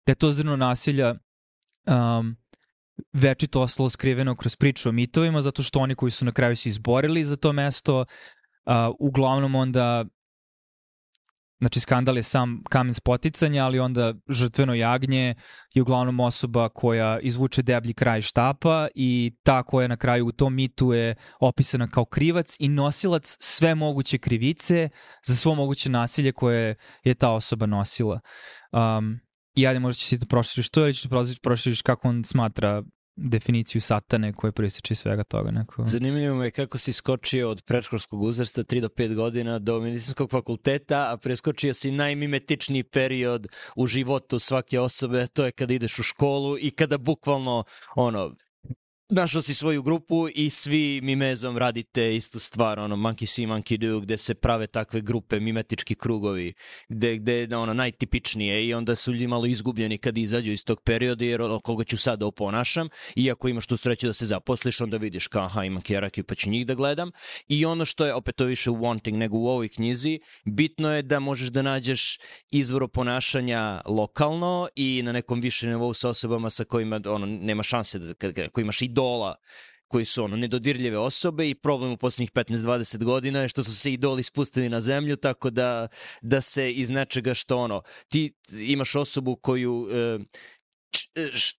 [0.07, 1.15] da je to zrno nasilja
[1.87, 2.37] um,
[3.13, 6.69] večito ostalo skriveno kroz priču o mitovima, zato što oni koji su na kraju se
[6.69, 10.05] izborili za to mesto, uh, uglavnom onda
[11.61, 15.35] Znači, skandal je sam kamen spoticanja, ali onda žrtveno jagnje
[15.75, 20.55] je uglavnom osoba koja izvuče deblji kraj štapa i ta koja na kraju u tom
[20.55, 24.89] mitu je opisana kao krivac i nosilac sve moguće krivice
[25.27, 28.21] za svo moguće nasilje koje je ta osoba nosila.
[28.73, 29.21] Um,
[29.55, 31.09] I ajde, možda će si to proširiš to ili ćeš
[31.43, 32.83] proširiš kako on smatra
[33.19, 35.51] definiciju satane koje proističe svega toga.
[35.51, 35.87] Neko...
[35.87, 40.31] Zanimljivo me je kako si skočio od predškolskog uzrasta 3 do 5 godina do medicinskog
[40.31, 46.03] fakulteta, a preskočio si najmimetičniji period u životu svake osobe, to je kada ideš u
[46.03, 47.65] školu i kada bukvalno
[47.97, 48.35] ono,
[49.11, 54.01] našao si svoju grupu i svi mimezom radite istu stvar, ono Monkey See, Monkey Do,
[54.01, 56.53] gde se prave takve grupe, mimetički krugovi,
[56.89, 60.83] gde, gde je ono najtipičnije i onda su ljudi malo izgubljeni kad izađu iz tog
[60.85, 64.27] perioda jer ono, koga ću sad da oponašam i ako imaš tu sreću da se
[64.27, 67.11] zaposliš, onda vidiš kao aha imam kerakiju pa ću njih da gledam.
[67.49, 71.21] I ono što je opet to više wanting nego u ovoj knjizi, bitno je da
[71.21, 72.19] možeš da nađeš
[72.51, 77.99] izvor oponašanja lokalno i na nekom višem nivou sa osobama sa kojima ono, nema šanse
[77.99, 78.15] da,
[78.49, 79.37] koji imaš i idola
[79.89, 83.93] koji su ono nedodirljive osobe i problem u poslednjih 15-20 godina je što su se
[83.93, 85.89] idoli spustili na zemlju tako da,
[86.23, 90.19] da se iz nečega što ono ti imaš osobu koju e,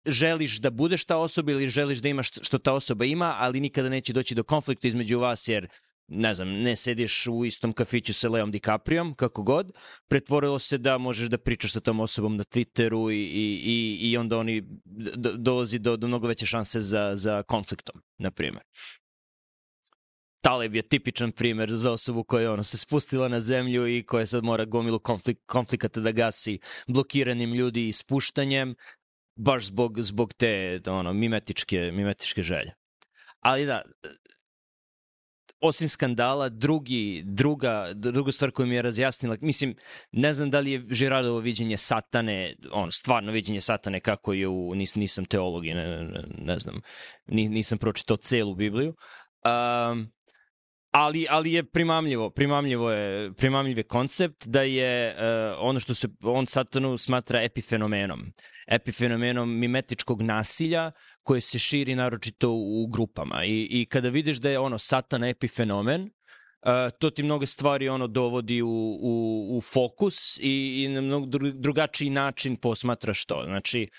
[0.05, 3.89] želiš da budeš ta osoba ili želiš da imaš što ta osoba ima, ali nikada
[3.89, 5.67] neće doći do konflikta između vas jer
[6.09, 9.71] ne znam, ne sediš u istom kafiću sa Leom DiCaprijom, kako god,
[10.07, 14.17] pretvorilo se da možeš da pričaš sa tom osobom na Twitteru i, i, i, i
[14.17, 14.63] onda oni
[15.15, 18.63] do, dolazi do, do mnogo veće šanse za, za konfliktom, na primjer.
[20.41, 24.25] Taleb je tipičan primer za osobu koja je ono, se spustila na zemlju i koja
[24.25, 28.75] sad mora gomilu konflik, konflikata da gasi blokiranim ljudi i spuštanjem,
[29.35, 32.73] baš zbog, zbog te ono, mimetičke, mimetičke želje.
[33.39, 33.81] Ali da,
[35.61, 39.75] osim skandala, drugi, druga, druga stvar koju mi je razjasnila, mislim,
[40.11, 44.75] ne znam da li je Žiradovo viđenje satane, on, stvarno viđenje satane kako je u,
[44.75, 46.81] nis, nisam teolog i ne, ne, ne znam,
[47.27, 50.11] nisam pročitao celu Bibliju, um,
[50.91, 56.07] ali, ali je primamljivo, primamljivo je, primamljiv je koncept da je uh, ono što se
[56.23, 58.33] on satanu smatra epifenomenom
[58.69, 60.91] epifenomenom mimetičkog nasilja
[61.23, 63.45] koje se širi naročito u grupama.
[63.45, 66.09] I, i kada vidiš da je ono satan epifenomen,
[66.61, 68.67] Uh, to ti mnoge stvari ono dovodi u,
[69.01, 73.43] u, u fokus i, i na mnogo drugačiji način posmatraš to.
[73.45, 73.89] Znači,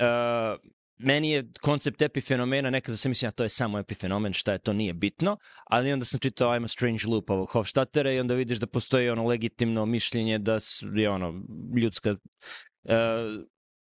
[0.00, 0.60] uh,
[0.98, 4.94] meni je koncept epifenomena, nekada sam mislio, to je samo epifenomen, šta je, to nije
[4.94, 8.66] bitno, ali onda sam čitao I'm a Strange Loop ovog Hofstadtera i onda vidiš da
[8.66, 10.58] postoji ono legitimno mišljenje da
[10.94, 11.42] je ono
[11.76, 12.90] ljudska uh,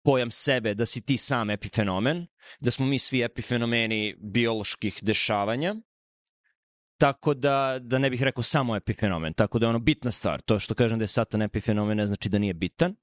[0.08, 2.26] pojam sebe da si ti sam epifenomen,
[2.60, 5.74] da smo mi svi epifenomeni bioloških dešavanja,
[6.98, 10.40] tako da, da ne bih rekao samo epifenomen, tako da je ono bitna stvar.
[10.40, 12.94] To što kažem da je satan epifenomen ne znači da nije bitan.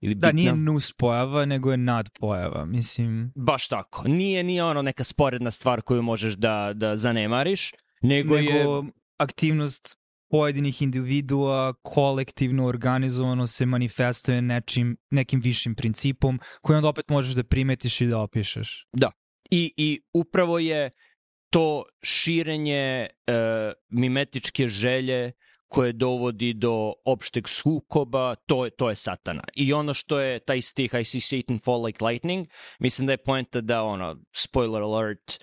[0.00, 0.28] Ili bitna.
[0.28, 3.32] Da, nije nus pojava, nego je nad pojava, mislim.
[3.34, 4.08] Baš tako.
[4.08, 8.92] Nije, nije ono neka sporedna stvar koju možeš da, da zanemariš, nego, nego je...
[9.16, 10.01] aktivnost
[10.32, 17.44] pojedinih individua kolektivno organizovano se manifestuje nečim, nekim višim principom koji onda opet možeš da
[17.44, 18.86] primetiš i da opišeš.
[18.92, 19.10] Da.
[19.50, 20.90] I, i upravo je
[21.50, 23.08] to širenje e,
[23.88, 25.32] mimetičke želje
[25.68, 29.42] koje dovodi do opšteg sukoba, to je, to je satana.
[29.54, 33.24] I ono što je taj stih I see Satan fall like lightning, mislim da je
[33.24, 35.40] poenta da, ono, spoiler alert,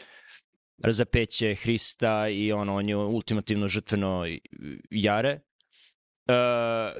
[0.83, 4.25] razapeće Hrista i ono, on je ultimativno žrtveno
[4.89, 5.39] jare.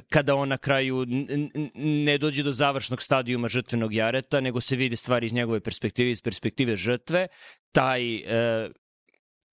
[0.10, 1.06] kada on na kraju
[1.76, 6.22] ne dođe do završnog stadijuma žrtvenog jareta, nego se vidi stvari iz njegove perspektive, iz
[6.22, 7.28] perspektive žrtve,
[7.72, 8.72] taj uh,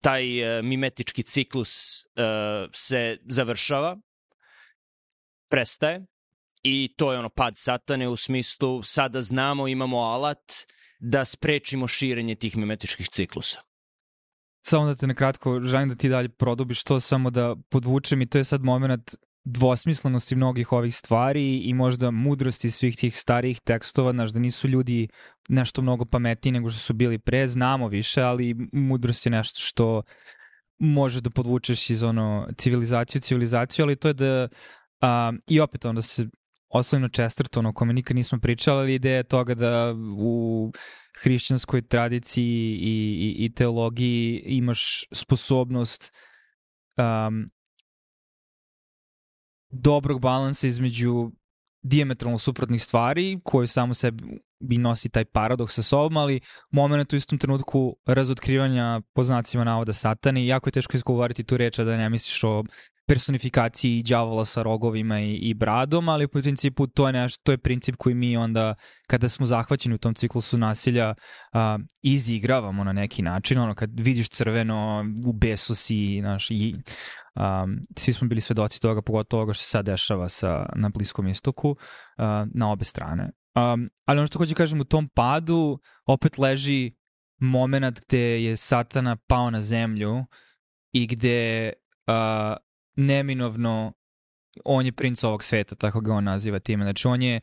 [0.01, 3.97] taj uh, mimetički ciklus uh, se završava,
[5.51, 6.07] prestaje
[6.63, 10.53] i to je ono pad satane u smislu sada znamo, imamo alat
[10.99, 13.61] da sprečimo širenje tih mimetičkih ciklusa.
[14.69, 18.39] Samo da te nakratko, želim da ti dalje produbiš to, samo da podvučem i to
[18.39, 24.31] je sad moment dvosmislenosti mnogih ovih stvari i možda mudrosti svih tih starijih tekstova, znaš
[24.31, 25.09] da nisu ljudi
[25.49, 30.03] nešto mnogo pametniji nego što su bili pre, znamo više, ali mudrost je nešto što
[30.79, 34.49] može da podvučeš iz ono civilizaciju, civilizaciju, ali to je da
[35.01, 36.27] a, i opet onda se
[36.69, 40.73] oslovim na Chesterton o kome nikad nismo pričali, ali ideja toga da u
[41.23, 46.13] hrišćanskoj tradiciji i, i, i teologiji imaš sposobnost
[46.97, 47.51] um,
[49.71, 51.31] dobrog balansa između
[51.83, 54.25] diametralno suprotnih stvari koje samo sebi
[54.61, 59.93] bi nosi taj paradoks sa sobom, ali moment u istom trenutku razotkrivanja po znacima navoda
[59.93, 62.65] satani, jako je teško izgovoriti tu reč da ne misliš o
[63.07, 67.59] personifikaciji đavola sa rogovima i, i bradom, ali u principu to je nešto, to je
[67.59, 68.75] princip koji mi onda
[69.09, 71.15] kada smo zahvaćeni u tom ciklusu nasilja
[71.53, 76.75] a, izigravamo na neki način, ono kad vidiš crveno u besu si, znaš, i
[77.35, 81.29] um, svi smo bili svedoci toga, pogotovo toga što se sad dešava sa, na Bliskom
[81.29, 81.77] istoku, uh,
[82.55, 83.31] na obe strane.
[83.55, 86.93] Um, ali ono što hoću da kažem, u tom padu opet leži
[87.41, 90.25] moment gde je satana pao na zemlju
[90.93, 91.73] i gde
[92.07, 92.66] uh,
[92.97, 93.93] neminovno
[94.65, 96.85] on je princ ovog sveta, tako ga on naziva time.
[96.85, 97.41] Znači on je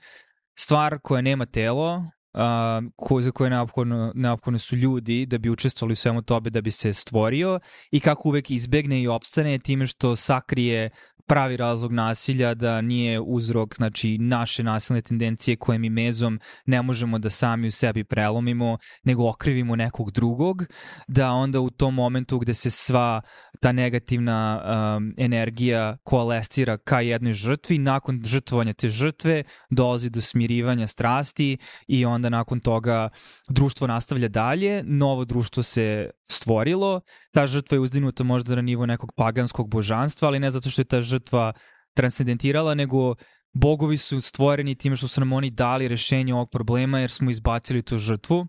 [0.59, 5.91] stvar koja nema telo, uh, ko, za koje neophodno, neophodno su ljudi da bi učestvovali
[5.91, 7.59] u svemu tobe da bi se stvorio
[7.91, 10.89] i kako uvek izbegne i opstane time što sakrije
[11.27, 17.19] pravi razlog nasilja, da nije uzrok znači, naše nasilne tendencije koje mi mezom ne možemo
[17.19, 20.63] da sami u sebi prelomimo, nego okrivimo nekog drugog,
[21.07, 23.21] da onda u tom momentu gde se sva
[23.63, 30.87] ta negativna um, energija koalescira ka jednoj žrtvi, nakon žrtvovanja te žrtve dolazi do smirivanja
[30.87, 33.09] strasti i onda nakon toga
[33.49, 39.13] društvo nastavlja dalje, novo društvo se stvorilo, ta žrtva je uzdinuta možda na nivo nekog
[39.15, 41.53] paganskog božanstva, ali ne zato što je ta žrtva
[41.93, 43.15] transcendentirala, nego
[43.53, 47.81] bogovi su stvoreni time što su nam oni dali rešenje ovog problema jer smo izbacili
[47.81, 48.47] tu žrtvu.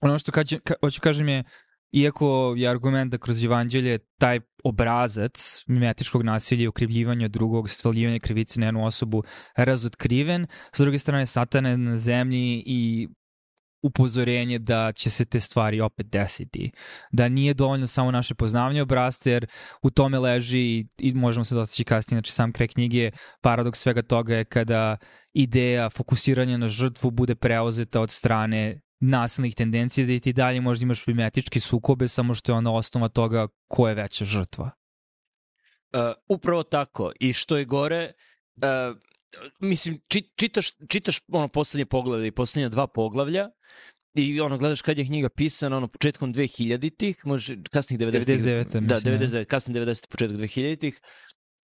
[0.00, 1.44] Ono što kađe, ka, hoću kažem je,
[1.96, 8.60] iako je argument da kroz evanđelje taj obrazac mimetičkog nasilja i ukrivljivanja drugog, stvaljivanja krivice
[8.60, 9.22] na jednu osobu
[9.56, 13.08] razotkriven, s druge strane satana na zemlji i
[13.82, 16.70] upozorenje da će se te stvari opet desiti.
[17.12, 19.46] Da nije dovoljno samo naše poznavanje obrazca, jer
[19.82, 24.02] u tome leži i, i možemo se dotaći kasnije, znači sam kraj knjige, paradoks svega
[24.02, 24.96] toga je kada
[25.32, 30.82] ideja fokusiranja na žrtvu bude preuzeta od strane nasilnih tendencija da i ti dalje možda
[30.82, 34.70] imaš primetički sukobe, samo što je ona osnova toga ko je veća žrtva.
[35.92, 37.12] Uh, upravo tako.
[37.20, 38.12] I što je gore,
[38.56, 38.96] uh,
[39.60, 40.00] mislim,
[40.36, 43.50] čitaš, čitaš ono poslednje poglavlje i poslednja dva poglavlja
[44.14, 48.40] i ono gledaš kad je knjiga pisana ono početkom 2000-ih, može kasnih 90-ih.
[48.40, 48.86] 99.
[48.86, 51.00] Da, 99, kasnih 90 početak 2000-ih.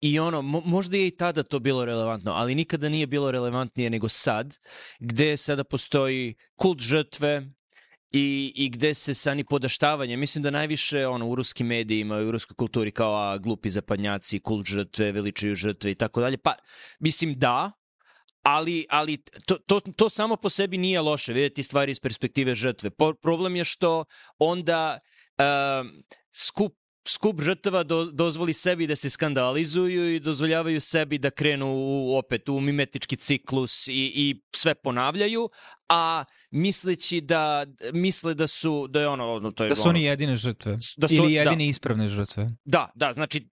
[0.00, 4.08] I ono, možda je i tada to bilo relevantno, ali nikada nije bilo relevantnije nego
[4.08, 4.56] sad,
[4.98, 7.42] gde sada postoji kult žrtve,
[8.10, 12.24] i, i gde se sa ni podaštavanje, mislim da najviše ono, u ruskim medijima i
[12.24, 16.54] u ruskoj kulturi kao a, glupi zapadnjaci, kult žrtve, veličaju žrtve i tako dalje, pa
[17.00, 17.72] mislim da,
[18.42, 22.90] ali, ali to, to, to samo po sebi nije loše, vidjeti stvari iz perspektive žrtve.
[22.90, 24.04] Po, problem je što
[24.38, 24.98] onda
[25.38, 25.90] uh,
[26.32, 26.72] skup
[27.08, 32.48] skup žrtava do, dozvoli sebi da se skandalizuju i dozvoljavaju sebi da krenu u, opet
[32.48, 35.48] u mimetički ciklus i, i sve ponavljaju,
[35.88, 40.02] a misleći da misle da su da je ono to je da su ono, oni
[40.02, 42.50] jedine žrtve da su, ili jedine da, ispravne žrtve.
[42.64, 43.50] Da, da, znači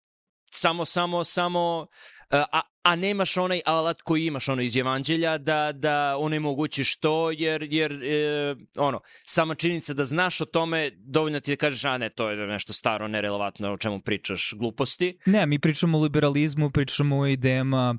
[0.51, 1.87] samo samo samo
[2.29, 7.67] a, a nemaš onaj alat koji imaš ono iz evanđelja da, da onemogućiš to jer,
[7.71, 12.09] jer e, ono, sama činjenica da znaš o tome dovoljno ti da kažeš a ne,
[12.09, 15.17] to je nešto staro, nerelevantno o čemu pričaš gluposti.
[15.25, 17.95] Ne, mi pričamo o liberalizmu, pričamo o idejama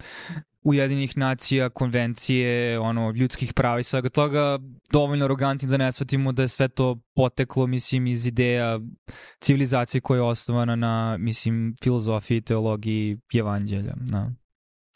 [0.63, 4.59] Ujedinih nacija, konvencije, ono, ljudskih prava i svega toga,
[4.93, 8.81] dovoljno arogantni da ne shvatimo da je sve to poteklo, mislim, iz ideja
[9.41, 13.95] civilizacije koja je osnovana na, mislim, filozofiji, teologiji, evanđelja.
[13.97, 14.31] Da.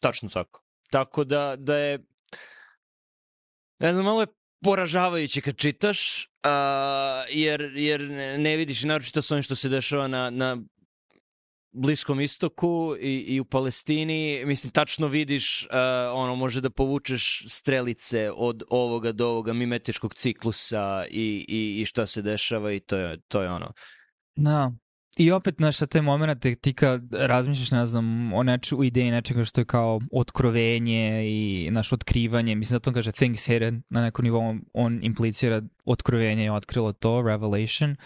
[0.00, 0.62] Tačno tako.
[0.90, 1.98] Tako da, da je,
[3.78, 4.26] ne znam, malo je
[4.64, 6.50] poražavajuće kad čitaš, uh,
[7.30, 8.00] jer, jer
[8.38, 10.56] ne vidiš, naročito sa onim što se dešava na, na
[11.72, 15.70] Bliskom istoku i, i u Palestini, mislim, tačno vidiš, uh,
[16.12, 22.06] ono, može da povučeš strelice od ovoga do ovoga mimetičkog ciklusa i, i, i šta
[22.06, 23.72] se dešava i to je, to je ono.
[24.36, 24.72] Da,
[25.18, 29.10] I opet, znaš, sa te momenta ti kad razmišljaš, ne znam, o, neč, o ideji
[29.10, 34.02] nečega što je kao otkrovenje i naš otkrivanje, mislim da to kaže things hidden, na
[34.02, 37.96] nekom nivou on implicira otkrovenje i otkrilo to, revelation.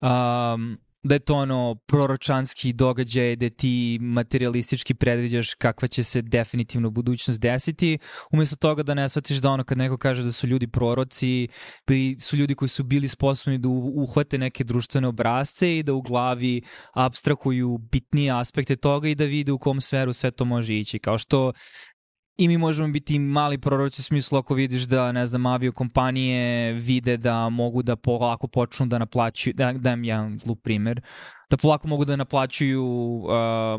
[0.00, 6.90] Um, da je to ono proročanski događaj da ti materialistički predviđaš kakva će se definitivno
[6.90, 7.98] budućnost desiti,
[8.32, 11.48] umesto toga da ne shvatiš da ono kad neko kaže da su ljudi proroci,
[12.20, 16.62] su ljudi koji su bili sposobni da uhvate neke društvene obrazce i da u glavi
[16.94, 20.98] abstrakuju bitnije aspekte toga i da vide u kom sferu sve to može ići.
[20.98, 21.52] Kao što
[22.42, 27.16] i mi možemo biti mali proroci u smislu ako vidiš da, ne znam, aviokompanije vide
[27.16, 31.00] da mogu da polako počnu da naplaćuju, da dajem jedan glup primer,
[31.50, 33.30] da polako mogu da naplaćuju uh,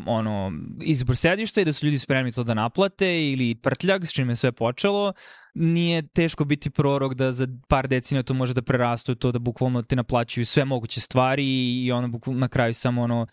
[0.06, 0.52] ono,
[0.82, 4.36] izbor sedišta i da su ljudi spremni to da naplate ili prtljag, s čime je
[4.36, 5.14] sve počelo,
[5.54, 9.82] nije teško biti prorok da za par decenija to može da prerastu to da bukvalno
[9.82, 11.46] te naplaćuju sve moguće stvari
[11.84, 13.28] i ono na kraju samo ono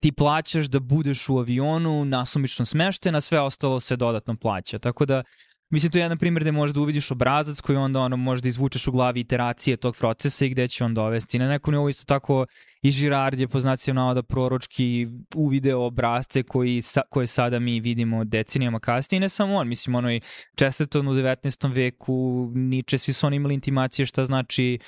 [0.00, 4.78] ti plaćaš da budeš u avionu nasumično smešten, a sve ostalo se dodatno plaća.
[4.78, 5.22] Tako da,
[5.70, 8.48] mislim, to je jedan primjer gde možeš da uvidiš obrazac koji onda ono, možeš da
[8.48, 11.38] izvučeš u glavi iteracije tog procesa i gde će on dovesti.
[11.38, 12.46] Na nekom nivou isto tako
[12.82, 18.80] i Girard je poznacio da proročki uvideo obrazce koji, sa, koje sada mi vidimo decenijama
[18.80, 19.16] kasnije.
[19.16, 20.20] I ne samo on, mislim, ono i
[20.56, 21.74] Chesterton u 19.
[21.74, 24.78] veku, Nietzsche, svi su oni imali intimacije šta znači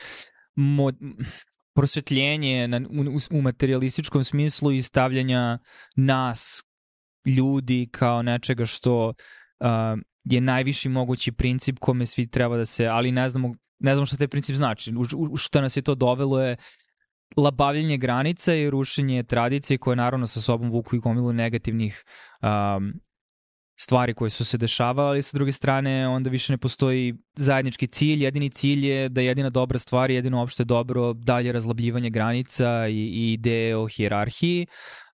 [0.54, 0.96] mod,
[1.78, 5.58] prosvetljenje na, u, u materialističkom smislu i stavljanja
[5.96, 6.64] nas,
[7.26, 9.66] ljudi, kao nečega što uh,
[10.24, 14.16] je najviši mogući princip kome svi treba da se, ali ne znamo, ne znamo šta
[14.16, 14.94] taj princip znači.
[14.94, 16.56] U, u šta nas je to dovelo je
[17.36, 22.04] labavljenje granica i rušenje tradicije koje naravno sa sobom vuku i gomilu negativnih
[22.42, 22.92] um,
[23.80, 28.24] stvari koje su se dešavale, ali sa druge strane onda više ne postoji zajednički cilj,
[28.24, 33.32] jedini cilj je da jedina dobra stvar, jedino opšte dobro dalje razlabljivanje granica i, i
[33.32, 34.66] ideje o hijerarhiji,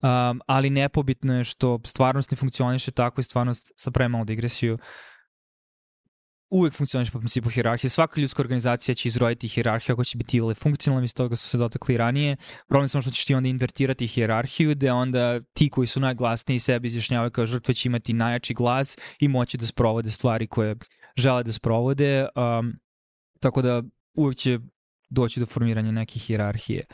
[0.02, 4.78] um, ali nepobitno je što stvarnost ne funkcioniše tako i stvarnost, sa premalu digresiju,
[6.54, 7.90] uvek funkcioniš po principu hirarhije.
[7.90, 11.58] Svaka ljudska organizacija će izroditi hirarhiju ako će biti ili funkcionalna, iz toga su se
[11.58, 12.36] dotakli ranije.
[12.68, 16.86] Problem samo što ćeš ti onda invertirati hirarhiju, gde onda ti koji su najglasniji sebi
[16.86, 20.76] izjašnjavaju kao žrtve će imati najjači glas i moći da sprovode stvari koje
[21.16, 22.26] žele da sprovode.
[22.36, 22.72] Um,
[23.40, 23.82] tako da
[24.14, 24.58] uvek će
[25.10, 26.84] doći do formiranja neke hirarhije.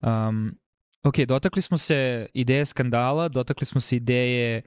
[0.00, 0.58] Um,
[1.04, 4.62] ok, dotakli smo se ideje skandala, dotakli smo se ideje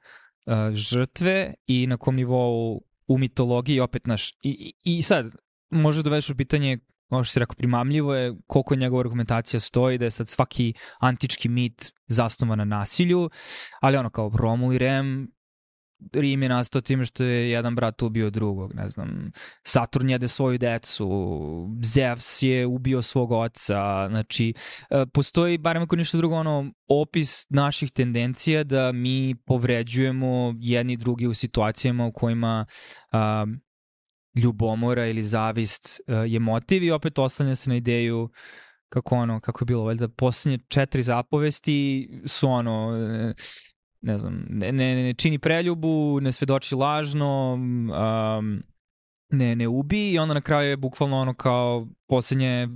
[0.45, 4.35] uh, žrtve i na kom nivou u mitologiji opet naš i,
[4.83, 5.35] i, i sad
[5.69, 6.79] može da u pitanje
[7.09, 11.49] ono što si rekao, primamljivo je koliko njegova argumentacija stoji, da je sad svaki antički
[11.49, 13.29] mit zasnovan na nasilju,
[13.81, 15.31] ali ono kao Romul i Rem
[16.13, 19.31] Rim je nastao time što je jedan brat ubio drugog, ne znam,
[19.63, 21.07] Saturn jede svoju decu,
[21.83, 24.53] Zeus je ubio svog oca, znači,
[24.89, 31.27] e, postoji, barem ako ništa drugo, ono, opis naših tendencija da mi povređujemo jedni drugi
[31.27, 32.65] u situacijama u kojima
[33.11, 33.45] a,
[34.35, 38.29] ljubomora ili zavist a, je motiv i opet oslanja se na ideju
[38.89, 42.91] kako ono, kako je bilo, valjda, poslednje četiri zapovesti su ono,
[44.05, 48.63] ne znam, ne, ne, ne čini preljubu, ne svedoči lažno, um,
[49.29, 52.67] ne, ne ubi i onda na kraju je bukvalno ono kao poslednje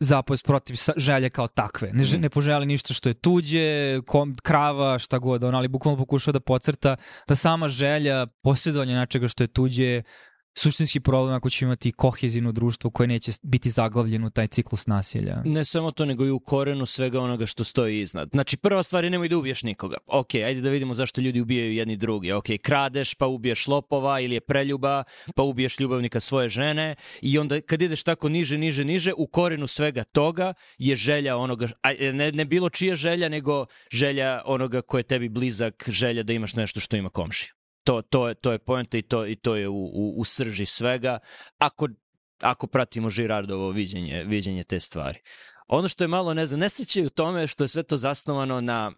[0.00, 1.90] zapovest protiv želje kao takve.
[1.92, 6.32] Ne, ne poželi ništa što je tuđe, kom, krava, šta god, on, ali bukvalno pokušava
[6.32, 6.96] da pocrta
[7.28, 10.02] da sama želja posjedovanja nečega što je tuđe
[10.58, 15.42] suštinski problem ako ćemo imati kohezivno društvo koje neće biti zaglavljeno u taj ciklus nasilja.
[15.44, 18.28] Ne samo to, nego i u korenu svega onoga što stoji iznad.
[18.32, 19.96] Znači, prva stvar je nemoj da ubiješ nikoga.
[20.06, 22.32] Ok, ajde da vidimo zašto ljudi ubijaju jedni drugi.
[22.32, 25.04] Ok, kradeš, pa ubiješ lopova ili je preljuba,
[25.34, 29.66] pa ubiješ ljubavnika svoje žene i onda kad ideš tako niže, niže, niže, u korenu
[29.66, 31.68] svega toga je želja onoga,
[32.12, 36.54] ne, ne bilo čija želja, nego želja onoga ko je tebi blizak, želja da imaš
[36.54, 37.57] nešto što ima komšija
[37.88, 40.66] to, to, je, to je poenta i to, i to je u, u, u srži
[40.66, 41.18] svega,
[41.58, 41.88] ako,
[42.40, 45.18] ako pratimo Žirardovo viđenje, viđenje te stvari.
[45.68, 48.92] Ono što je malo, ne znam, nesreće u tome što je sve to zasnovano na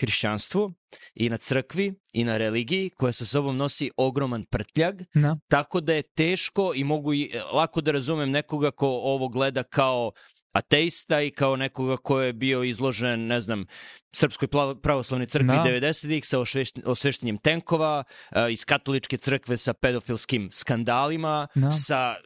[0.00, 0.72] hrišćanstvu
[1.14, 5.28] i na crkvi i na religiji koja sa sobom nosi ogroman prtljag, no.
[5.28, 5.36] Da.
[5.48, 10.12] tako da je teško i mogu i lako da razumem nekoga ko ovo gleda kao
[10.52, 13.66] ateista i kao nekoga ko je bio izložen, ne znam,
[14.12, 14.48] Srpskoj
[14.82, 15.62] pravoslavnoj crkvi no.
[15.64, 15.70] Da.
[15.70, 16.38] 90-ih sa
[16.84, 18.04] osveštenjem tenkova,
[18.50, 21.68] iz katoličke crkve sa pedofilskim skandalima, no.
[21.68, 21.70] Da.
[21.70, 22.16] sa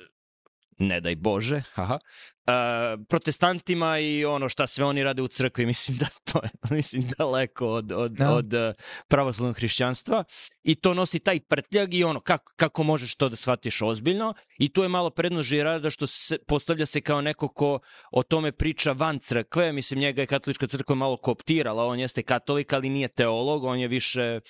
[0.79, 1.99] ne daj Bože, haha,
[2.47, 7.11] uh, protestantima i ono šta sve oni rade u crkvi, mislim da to je mislim,
[7.19, 8.35] daleko od, od, da.
[8.35, 8.61] od uh,
[9.09, 10.25] pravoslavnog hrišćanstva.
[10.63, 14.35] I to nosi taj prtljag i ono kako, kako možeš to da shvatiš ozbiljno.
[14.59, 17.79] I tu je malo prednost Žirarda što se, postavlja se kao neko ko
[18.13, 22.73] o tome priča van crkve, mislim njega je katolička crkva malo kooptirala, on jeste katolik
[22.73, 24.41] ali nije teolog, on je više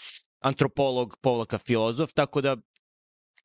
[0.41, 2.57] antropolog, povlaka filozof, tako da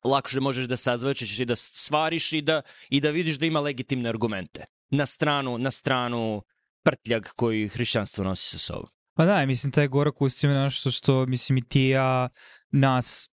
[0.04, 4.08] lakše možeš da sazvačeš i da svariš i da, i da vidiš da ima legitimne
[4.08, 4.64] argumente.
[4.90, 6.42] Na stranu, na stranu
[6.82, 8.90] prtljag koji hrišćanstvo nosi sa sobom.
[9.14, 12.28] Pa da, mislim, taj gorak ustima je nešto što, mislim, i ti ja
[12.70, 13.30] nas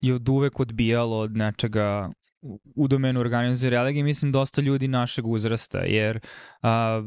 [0.00, 2.10] je od uvek odbijalo od nečega
[2.76, 6.20] u domenu organizacije religije, mislim, dosta ljudi našeg uzrasta, jer
[6.62, 7.02] a,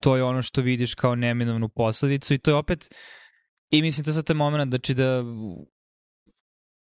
[0.00, 2.94] to je ono što vidiš kao neminovnu posledicu i to je opet,
[3.70, 5.22] i mislim, to je sad taj moment, znači da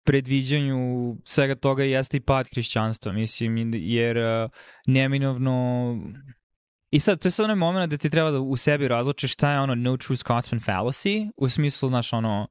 [0.09, 4.49] predviđanju svega toga jeste i pad hrišćanstva, mislim, jer uh,
[4.87, 5.95] neminovno
[6.91, 9.51] I sad, to je sad onaj moment da ti treba da u sebi razločiš šta
[9.51, 12.47] je ono no true Scotsman fallacy, u smislu, znaš, ono,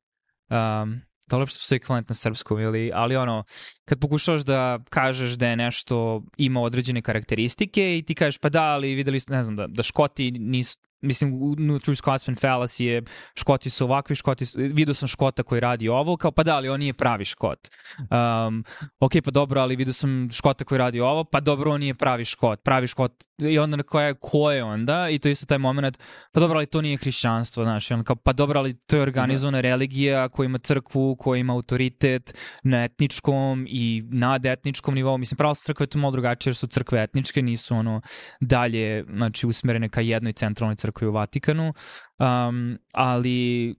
[0.51, 3.45] um, da li uopšte postoji ekvivalent na srpskom, ili, ali ono,
[3.85, 8.63] kad pokušavaš da kažeš da je nešto ima određene karakteristike i ti kažeš pa da,
[8.63, 13.03] ali videli, ne znam, da, da Škoti nisu, mislim, u True Scotsman fallacy je
[13.35, 16.69] Škoti su ovakvi, Škoti su, vidio sam Škota koji radi ovo, kao pa da, ali
[16.69, 17.69] on nije pravi Škot.
[17.99, 18.65] Um,
[19.01, 22.25] ok, pa dobro, ali vidio sam Škota koji radi ovo, pa dobro, on nije pravi
[22.25, 22.63] Škot.
[22.63, 25.09] Pravi Škot, i onda koja je, ko je onda?
[25.09, 25.99] I to je isto taj moment,
[26.33, 29.61] pa dobro, ali to nije hrišćanstvo, znaš, on kao, pa dobro, ali to je organizovana
[29.61, 35.19] religija koja ima crkvu, koja ima autoritet na etničkom i nadetničkom nivou.
[35.19, 38.01] Mislim, pravo crkve je to malo drugačije, jer su crkve etničke, nisu ono
[38.41, 41.73] dalje, znači, usmerene ka jednoj centralnoj crkvi crkvi u Vatikanu,
[42.19, 43.75] um, ali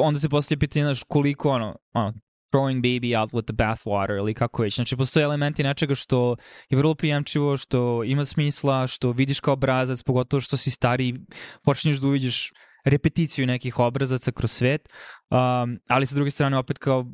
[0.00, 2.12] onda se postavlja pitanje, znaš, koliko ono, ono,
[2.52, 4.74] throwing baby out with the bathwater ili kako već.
[4.74, 6.36] Znači, postoje elementi nečega što
[6.70, 11.14] je vrlo prijemčivo, što ima smisla, što vidiš kao obrazac, pogotovo što si stari,
[11.64, 12.52] počneš da uviđeš
[12.84, 14.88] repeticiju nekih obrazaca kroz svet,
[15.30, 17.06] um, ali sa druge strane opet kao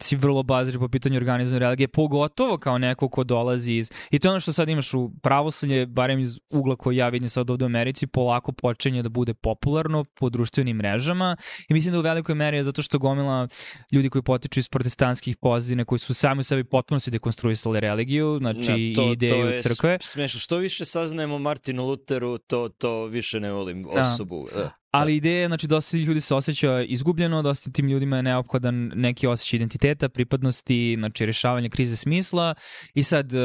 [0.00, 3.90] si vrlo bazir po pitanju organizovane religije, pogotovo kao neko ko dolazi iz...
[4.10, 7.28] I to je ono što sad imaš u pravoslanje, barem iz ugla koji ja vidim
[7.28, 11.36] sad ovde u Americi, polako počinje da bude popularno po društvenim mrežama
[11.68, 13.48] i mislim da u velikoj meri je zato što gomila
[13.92, 18.38] ljudi koji potiču iz protestantskih pozadine, koji su sami u sebi potpuno se dekonstruisali religiju,
[18.38, 19.98] znači ja, to, i ideju to je crkve.
[20.00, 24.00] Smešno, što više saznajemo Martinu Luteru, to, to više ne volim da.
[24.00, 24.48] osobu.
[24.54, 24.77] Da.
[24.98, 29.26] Ali ideja je, znači, dosta ljudi se osjeća izgubljeno, dosta tim ljudima je neophodan neki
[29.26, 32.54] osjećaj identiteta, pripadnosti, znači, rešavanje krize smisla.
[32.94, 33.40] I sad, uh,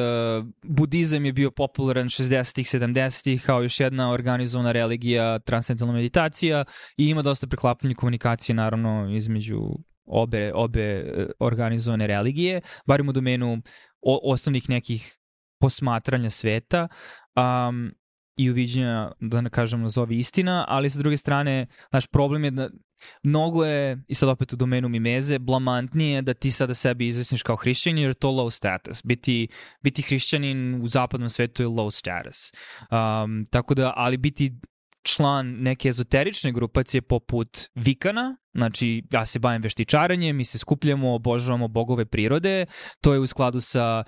[0.63, 6.65] budizam je bio popularan 60-ih, 70-ih kao još jedna organizovana religija, transcendentalna meditacija
[6.97, 9.59] i ima dosta preklapanja komunikacije, naravno, između
[10.05, 13.61] obe, obe e, organizovane religije, barim u domenu
[14.01, 15.17] osnovnih nekih
[15.59, 16.87] posmatranja sveta.
[17.35, 17.91] Um,
[18.37, 22.69] i uviđenja, da ne kažem, nazovi istina, ali sa druge strane, naš problem je da
[23.23, 27.55] mnogo je, i sad opet u domenu mimeze, blamantnije da ti sada sebi izvesniš kao
[27.55, 29.01] hrišćanin jer je to low status.
[29.03, 29.47] Biti,
[29.81, 32.51] biti hrišćanin u zapadnom svetu je low status.
[32.91, 34.51] Um, tako da, ali biti
[35.03, 41.67] član neke ezoterične grupacije poput Vikana, znači ja se bavim veštičaranjem, mi se skupljamo, obožavamo
[41.67, 42.65] bogove prirode,
[43.01, 44.03] to je u skladu sa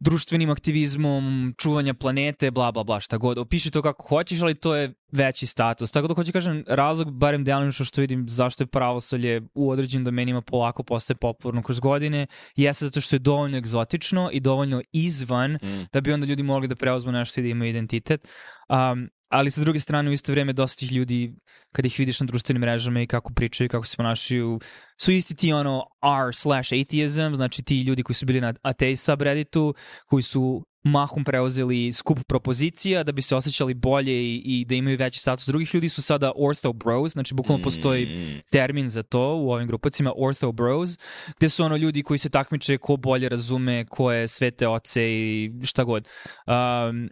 [0.00, 3.38] društvenim aktivizmom, čuvanja planete, bla, bla, bla, šta god.
[3.38, 5.92] Opiši to kako hoćeš, ali to je veći status.
[5.92, 10.40] Tako da hoću kažem, razlog, barem delimično što vidim zašto je pravosolje u određenim domenima
[10.40, 12.26] polako postaje popularno kroz godine,
[12.56, 15.86] jeste zato što je dovoljno egzotično i dovoljno izvan mm.
[15.92, 18.28] da bi onda ljudi mogli da preuzmu nešto i da imaju identitet.
[18.68, 21.34] Um, ali sa druge strane u isto vreme dosta tih ljudi
[21.72, 24.60] kad ih vidiš na društvenim mrežama i kako pričaju, kako se ponašaju,
[25.00, 25.84] su isti ti ono
[26.28, 29.74] r slash atheism, znači ti ljudi koji su bili na ateist subredditu,
[30.06, 34.96] koji su mahom preuzeli skup propozicija da bi se osjećali bolje i, i da imaju
[34.96, 35.46] veći status.
[35.46, 38.40] Drugih ljudi su sada ortho bros, znači bukvalno postoji mm.
[38.50, 40.90] termin za to u ovim grupacima, ortho bros,
[41.36, 45.52] gde su ono ljudi koji se takmiče ko bolje razume, ko je svete oce i
[45.64, 46.08] šta god.
[46.46, 47.10] Um,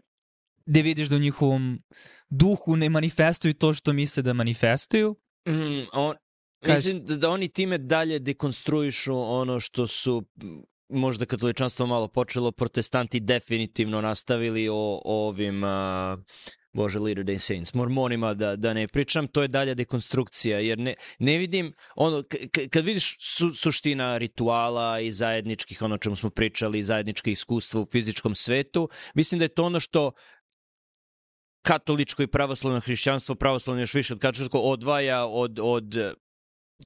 [0.66, 1.82] gde vidiš da u njihovom
[2.30, 5.16] duhu ne manifestuju to što misle da manifestuju.
[5.48, 6.16] Mm, on,
[6.64, 6.74] Kaži...
[6.76, 10.24] Mislim da, da oni time dalje dekonstruišu ono što su
[10.88, 16.16] možda katoličanstvo malo počelo, protestanti definitivno nastavili o, o ovim a,
[16.72, 20.94] Bože, Later Day Saints, mormonima da, da ne pričam, to je dalja dekonstrukcija, jer ne,
[21.18, 22.22] ne vidim, ono,
[22.70, 28.34] kad vidiš su, suština rituala i zajedničkih, ono čemu smo pričali, zajedničke iskustva u fizičkom
[28.34, 30.12] svetu, mislim da je to ono što
[31.64, 35.96] katoličko i pravoslavno hrišćanstvo, pravoslavno još više od katoličko, odvaja od, od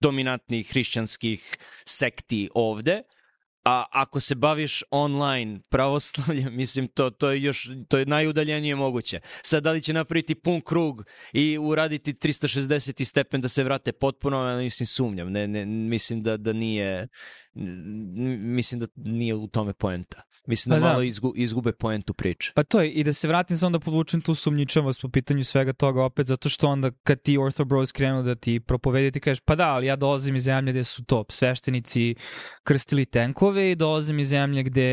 [0.00, 3.02] dominantnih hrišćanskih sekti ovde,
[3.64, 9.20] a ako se baviš online pravoslavljem, mislim, to, to je još, to je najudaljenije moguće.
[9.42, 14.56] Sad, da li će napraviti pun krug i uraditi 360 stepen da se vrate potpuno,
[14.56, 15.32] mislim, sumnjam.
[15.32, 17.08] Ne, ne, mislim da, da nije,
[18.38, 20.22] mislim da nije u tome poenta.
[20.48, 20.92] Mislim da, pa da.
[20.92, 22.52] malo izgu, izgube poentu priče.
[22.54, 25.72] Pa to je, i da se vratim samo da podvučem tu sumnjičavost po pitanju svega
[25.72, 29.40] toga opet, zato što onda kad ti Ortho Bros krenu da ti propovedi, ti kažeš,
[29.40, 32.14] pa da, ali ja dolazim iz zemlje gde su to sveštenici
[32.62, 34.90] krstili tenkove i dolazim iz zemlje gde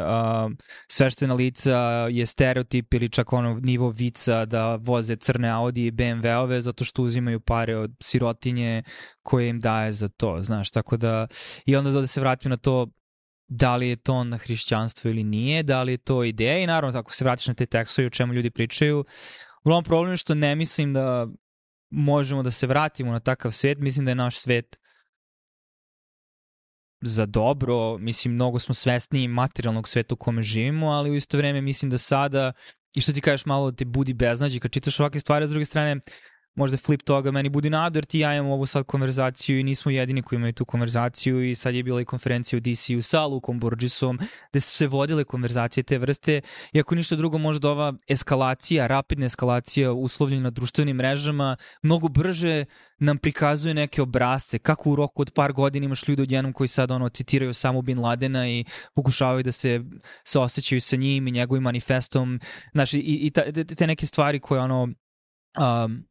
[0.00, 0.52] uh,
[0.88, 1.78] sveštena lica
[2.10, 7.02] je stereotip ili čak ono nivo vica da voze crne Audi i BMW-ove zato što
[7.02, 8.82] uzimaju pare od sirotinje
[9.22, 11.26] koje im daje za to, znaš, tako da
[11.66, 12.86] i onda da se vratim na to
[13.48, 16.58] da li je to na hrišćanstvo ili nije, da li je to ideja?
[16.58, 19.04] I naravno ako se vratiš na te tekstove o čemu ljudi pričaju,
[19.64, 21.26] uglavnom problem je što ne mislim da
[21.90, 24.78] možemo da se vratimo na takav svet, mislim da je naš svet
[27.00, 31.60] za dobro, mislim mnogo smo svesni materijalnog sveta u kome živimo, ali u isto vreme
[31.60, 32.52] mislim da sada
[32.96, 35.50] i što ti kažeš malo da te budi beznađi kad čitaš ovakve stvari, a s
[35.50, 36.00] druge strane
[36.56, 39.90] možda flip toga meni budi nadu, jer ti ja imam ovu sad konverzaciju i nismo
[39.90, 43.60] jedini koji imaju tu konverzaciju i sad je bila i konferencija u DC-u sa Lukom
[43.60, 44.18] Burgisom,
[44.50, 46.40] gde su se vodile konverzacije te vrste.
[46.72, 52.64] I ako ništa drugo možda ova eskalacija, rapidna eskalacija uslovljena na društvenim mrežama mnogo brže
[52.98, 56.90] nam prikazuje neke obrazce, kako u roku od par godina imaš ljudi odjednom koji sad
[56.90, 59.80] ono citiraju samo Bin Ladena i pokušavaju da se
[60.24, 62.40] saosećaju sa njim i njegovim manifestom,
[62.72, 66.06] znači i, i ta, te neke stvari koje ono um,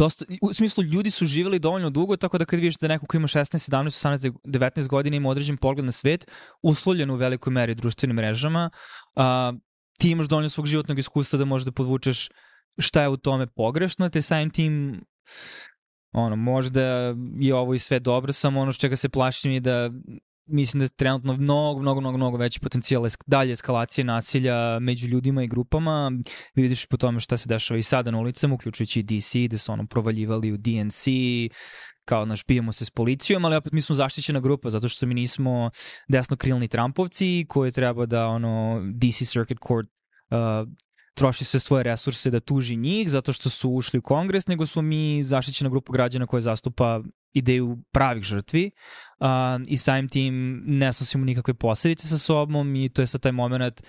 [0.00, 3.16] dosta, u smislu ljudi su živeli dovoljno dugo, tako da kad vidiš da neko ko
[3.16, 6.26] ima 16, 17, 18, 19 godina ima određen pogled na svet,
[6.62, 8.70] uslovljen u velikoj meri društvenim mrežama,
[9.16, 9.52] a,
[9.98, 12.28] ti imaš dovoljno svog životnog iskustva da možeš da podvučeš
[12.78, 15.04] šta je u tome pogrešno, te samim tim
[16.12, 16.82] ono, možda
[17.40, 19.90] je ovo i sve dobro, samo ono što čega se plašim je da
[20.50, 25.42] mislim da trenutno mnogo, mnogo, mnogo, mnogo veći potencijal esk dalje eskalacije nasilja među ljudima
[25.42, 26.12] i grupama.
[26.54, 29.72] Vidiš po tome šta se dešava i sada na ulicama, uključujući i DC, gde su
[29.72, 31.04] ono provaljivali u DNC,
[32.04, 35.14] kao naš bijemo se s policijom, ali opet mi smo zaštićena grupa zato što mi
[35.14, 35.70] nismo
[36.08, 39.88] desnokrilni Trumpovci koji treba da ono DC Circuit Court
[40.30, 40.68] uh,
[41.14, 44.82] troši sve svoje resurse da tuži njih zato što su ušli u kongres, nego smo
[44.82, 47.00] mi zaštićena grupa građana koja zastupa
[47.32, 48.70] ideju pravih žrtvi
[49.18, 49.26] uh,
[49.66, 53.82] i samim tim ne snosimo nikakve posledice sa sobom i to je sad taj moment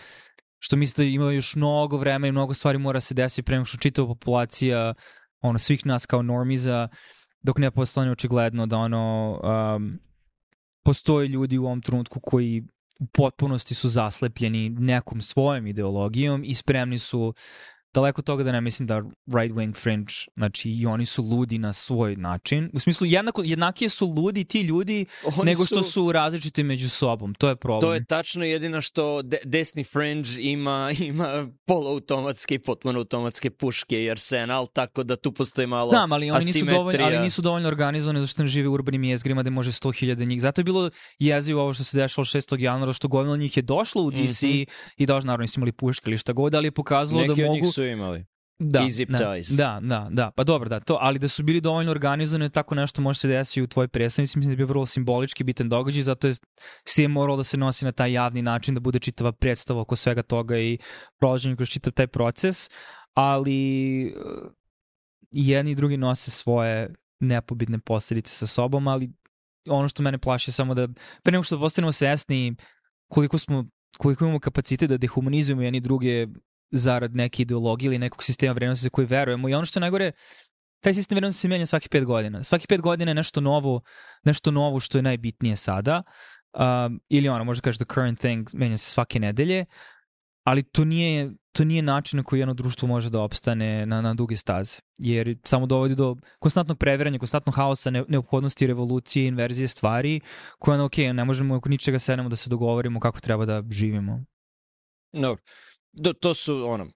[0.60, 3.66] što mislite da ima još mnogo vremena i mnogo stvari mora se desiti pre nego
[3.66, 4.94] što čitava populacija
[5.42, 6.88] ono, svih nas kao normiza
[7.42, 9.32] dok ne postane očigledno da ono
[9.76, 10.00] um,
[10.84, 12.64] postoje ljudi u ovom trenutku koji
[13.12, 17.34] potpunosti su zaslepljeni nekom svojom ideologijom i spremni su
[17.94, 21.74] daleko toga da ne mislim da right wing fringe, znači i oni su ludi na
[21.74, 22.70] svoj način.
[22.74, 25.92] U smislu, jednako, jednakije su ludi ti ljudi oni nego što su...
[25.92, 27.34] su različiti među sobom.
[27.34, 27.82] To je problem.
[27.82, 34.04] To je tačno jedino što de desni fringe ima, ima poluautomatske i potpuno automatske puške
[34.04, 37.68] i arsenal, tako da tu postoji malo Znam, ali oni nisu dovoljno, ali nisu dovoljno
[37.68, 40.42] organizovani zašto ne žive u urbanim jezgrima gde može 100.000 njih.
[40.42, 40.90] Zato je bilo
[41.20, 42.60] jezivo ovo što se dešalo 6.
[42.60, 44.66] januara, što godina njih je došlo u DC mm -hmm.
[44.98, 47.72] i došlo, naravno, nisu imali puške ili šta god, ali je pokazalo Neki da mogu
[47.84, 48.26] su imali.
[48.64, 49.50] Da, zip da, ties.
[49.50, 53.02] Da, da, da, pa dobro, da, to, ali da su bili dovoljno organizovani, tako nešto
[53.02, 56.34] može se desiti u tvojoj predstavnici, mislim da bio vrlo simbolički bitan događaj, zato je
[56.86, 60.24] sve moralo da se nosi na taj javni način, da bude čitava predstava oko svega
[60.24, 60.78] toga i
[61.20, 62.70] prolaženje kroz čitav taj proces,
[63.14, 64.12] ali eh,
[65.32, 69.12] jedni i drugi nose svoje nepobitne posledice sa sobom, ali
[69.70, 70.88] ono što mene plaši je samo da
[71.24, 72.56] pre nego što postanemo svesni
[73.08, 73.66] koliko smo
[73.98, 76.28] koliko imamo kapacitet da dehumanizujemo jedni druge
[76.72, 79.50] zarad neke ideologije ili nekog sistema vrednosti za koji verujemo.
[79.50, 80.12] I ono što je najgore,
[80.80, 82.44] taj sistem vrednosti se menja svaki pet godina.
[82.44, 83.82] Svaki pet godina je nešto novo,
[84.24, 86.04] nešto novo što je najbitnije sada.
[86.54, 89.66] Um, ili ono, možda kažeš the current thing menja se svake nedelje,
[90.44, 94.14] ali to nije, to nije način na koji jedno društvo može da opstane na, na
[94.14, 94.78] duge staze.
[94.98, 100.22] Jer samo dovodi do konstantnog previranja, konstantnog haosa, ne, neophodnosti revolucije, inverzije stvari,
[100.60, 104.24] koje ono, ok, ne možemo oko ničega sednemo da se dogovorimo kako treba da živimo.
[105.14, 105.42] Dobro.
[105.94, 106.88] Do, to su ono,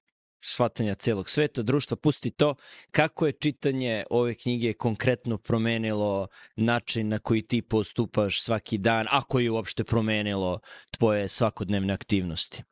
[0.45, 2.55] shvatanja celog sveta, društva, pusti to.
[2.91, 9.39] Kako je čitanje ove knjige konkretno promenilo način na koji ti postupaš svaki dan, ako
[9.39, 10.59] je uopšte promenilo
[10.97, 12.63] tvoje svakodnevne aktivnosti?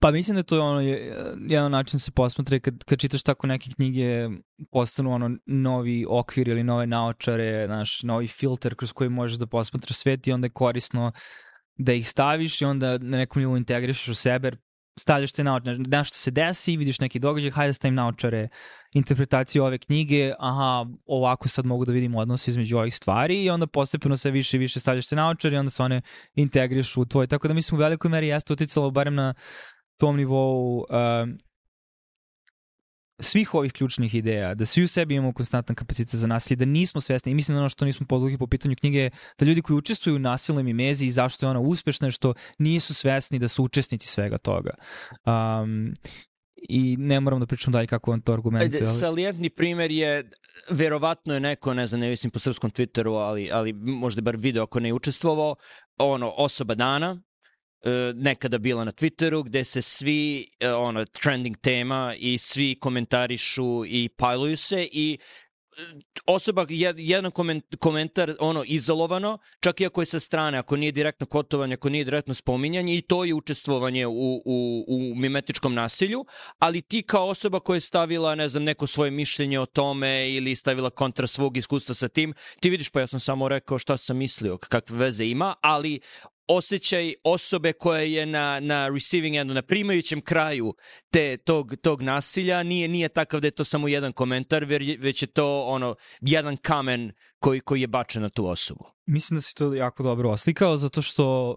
[0.00, 0.80] Pa mislim da to je ono,
[1.48, 4.28] jedan način se posmatra kad, kad čitaš tako neke knjige
[4.70, 9.96] postanu ono novi okvir ili nove naočare, naš novi filter kroz koji možeš da posmatraš
[9.96, 11.12] svet i onda je korisno
[11.78, 14.52] da ih staviš i onda na nekom nivou integrišeš u sebe,
[14.98, 18.48] stavljaš te naočare, nešto se desi, vidiš neki događaj, hajde stavim naočare
[18.94, 23.66] interpretaciju ove knjige, aha, ovako sad mogu da vidim odnos između ovih stvari i onda
[23.66, 26.02] postepeno sve više i više stavljaš te naočare i onda se one
[26.34, 27.26] integriš u tvoj.
[27.26, 29.34] Tako da mislim u velikoj meri jeste uticalo barem na
[29.96, 30.86] tom nivou uh,
[33.18, 37.00] svih ovih ključnih ideja, da svi u sebi imamo konstantan kapacitet za nasilje, da nismo
[37.00, 40.16] svesni i mislim da ono što nismo podlugi po pitanju knjige da ljudi koji učestvuju
[40.16, 44.08] u nasilnoj mimezi i zašto je ona uspešna je što nisu svesni da su učesnici
[44.08, 44.74] svega toga.
[45.24, 45.94] Um,
[46.68, 48.80] i ne moram da pričam dalje kako on to argumentuje.
[48.80, 48.86] Ali...
[48.86, 50.30] Salijentni primer je,
[50.70, 54.62] verovatno je neko, ne znam, ne visim po srpskom Twitteru, ali, ali možda bar video
[54.62, 55.56] ako ne učestvovao,
[55.98, 57.22] ono, osoba dana,
[58.14, 64.08] nekada bila na Twitteru gde se svi e, ono trending tema i svi komentarišu i
[64.08, 65.18] pajluju se i
[65.78, 65.82] e,
[66.26, 66.66] osoba
[66.96, 67.30] jedan
[67.78, 72.04] komentar ono izolovano, čak i ako je sa strane, ako nije direktno kotovanje, ako nije
[72.04, 76.24] direktno spominjanje i to je učestvovanje u, u, u mimetičkom nasilju,
[76.58, 80.56] ali ti kao osoba koja je stavila, ne znam, neko svoje mišljenje o tome ili
[80.56, 84.16] stavila kontra svog iskustva sa tim, ti vidiš pa ja sam samo rekao šta sam
[84.16, 86.00] mislio, kakve veze ima, ali
[86.48, 90.74] osjećaj osobe koja je na, na receiving endu, na primajućem kraju
[91.10, 94.64] te, tog, tog nasilja nije, nije takav da je to samo jedan komentar,
[94.98, 98.84] već je to ono jedan kamen koji, koji je bačen na tu osobu.
[99.06, 101.56] Mislim da si to jako dobro oslikao, zato što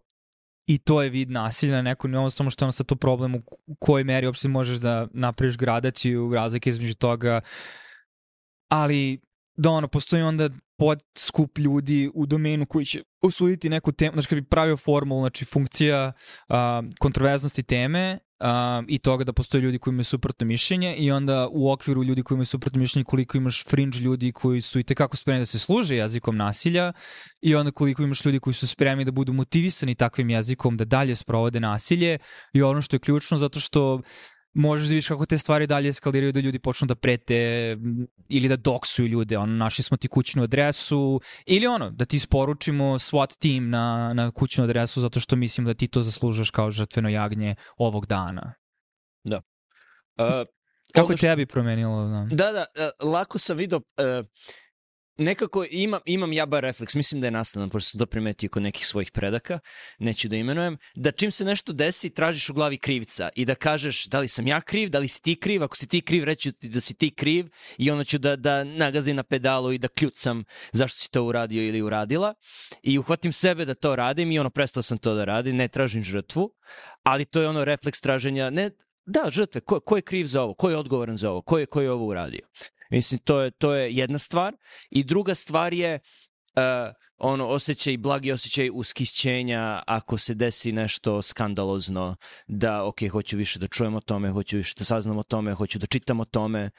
[0.67, 3.35] i to je vid nasilja na nekom nivou, samo što je ono sad to problem
[3.67, 7.41] u kojoj meri uopšte možeš da napraviš gradaciju, razlike između toga,
[8.67, 9.21] ali
[9.59, 14.27] da ono, postoji onda pod skup ljudi u domenu koji će osuditi neku temu, znači
[14.27, 16.11] kad bi pravio formulu, znači funkcija
[16.49, 16.55] uh,
[16.99, 18.47] kontroverznosti teme uh,
[18.87, 22.35] i toga da postoje ljudi koji imaju suprotno mišljenje i onda u okviru ljudi koji
[22.35, 25.95] imaju suprotno mišljenje koliko imaš fringe ljudi koji su i tekako spremni da se služe
[25.95, 26.93] jezikom nasilja
[27.41, 31.15] i onda koliko imaš ljudi koji su spremni da budu motivisani takvim jezikom da dalje
[31.15, 32.17] sprovode nasilje
[32.53, 34.01] i ono što je ključno zato što
[34.53, 37.77] možeš da vidiš kako te stvari dalje eskaliraju da ljudi počnu da prete
[38.29, 42.99] ili da doksuju ljude, ono, našli smo ti kućnu adresu ili ono, da ti isporučimo
[42.99, 47.09] SWAT team na, na kućnu adresu zato što mislim da ti to zaslužaš kao žrtveno
[47.09, 48.53] jagnje ovog dana.
[49.23, 49.41] Da.
[50.17, 50.47] Uh,
[50.93, 51.21] Kako što...
[51.27, 52.25] tebi promenilo?
[52.31, 52.65] Da, da,
[53.01, 54.25] uh, lako sam vidio, uh,
[55.19, 58.63] nekako imam, imam ja bar refleks, mislim da je nastavan, pošto sam to primetio kod
[58.63, 59.59] nekih svojih predaka,
[59.99, 64.05] neću da imenujem, da čim se nešto desi, tražiš u glavi krivica i da kažeš
[64.05, 66.51] da li sam ja kriv, da li si ti kriv, ako si ti kriv, reći
[66.51, 69.87] ti da si ti kriv i onda ću da, da nagazim na pedalu i da
[69.87, 72.33] kljucam zašto si to uradio ili uradila
[72.83, 76.03] i uhvatim sebe da to radim i ono prestao sam to da radim, ne tražim
[76.03, 76.51] žrtvu,
[77.03, 78.71] ali to je ono refleks traženja, ne,
[79.05, 81.65] da, žrtve, ko, ko je kriv za ovo, ko je odgovoran za ovo, ko je,
[81.65, 82.41] ko je ovo uradio.
[82.89, 84.55] Mislim, to je, to je jedna stvar.
[84.89, 85.99] I druga stvar je
[86.55, 92.15] uh, ono osjećaj, blagi osjećaj uskićenja ako se desi nešto skandalozno,
[92.47, 95.79] da ok, hoću više da čujem o tome, hoću više da saznam o tome, hoću
[95.79, 96.69] da čitam o tome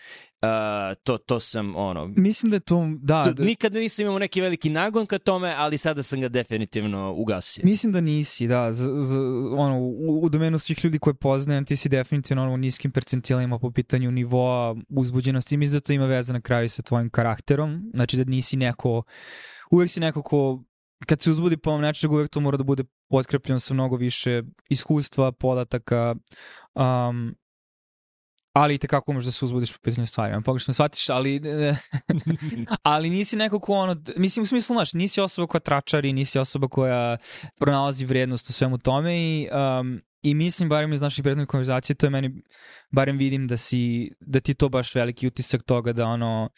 [0.42, 2.06] Uh, to, to sam, ono...
[2.16, 3.24] Mislim da je to, da...
[3.24, 3.44] To, da...
[3.44, 7.62] Nikada nisam imao neki veliki nagon ka tome, ali sada sam ga definitivno ugasio.
[7.64, 8.72] Mislim da nisi, da.
[8.72, 9.16] Z, z,
[9.56, 13.58] ono, u, u domenu svih ljudi koje poznajem, ti si definitivno ono, u niskim percentilima
[13.58, 15.56] po pitanju nivoa uzbuđenosti.
[15.56, 17.90] Mislim da to ima veze na kraju sa tvojim karakterom.
[17.94, 19.02] Znači da nisi neko...
[19.70, 20.62] Uvek si neko ko
[21.06, 24.42] kad se uzbudi po ovom nečeg, uvek to mora da bude potkrepljeno sa mnogo više
[24.68, 26.14] iskustva, podataka,
[26.74, 27.34] um,
[28.52, 30.34] ali i tekako možeš da se uzbudiš po pitanju stvari.
[30.34, 31.40] On pogrešno shvatiš, ali,
[32.82, 36.68] ali nisi neko ko ono, mislim u smislu, znaš, nisi osoba koja tračari, nisi osoba
[36.68, 37.16] koja
[37.60, 39.48] pronalazi vrednost u svemu tome i,
[39.80, 42.42] um, i mislim, barem iz naših prethodnih konverzacije, to je meni,
[42.90, 46.50] barem vidim da si, da ti to baš veliki utisak toga da ono,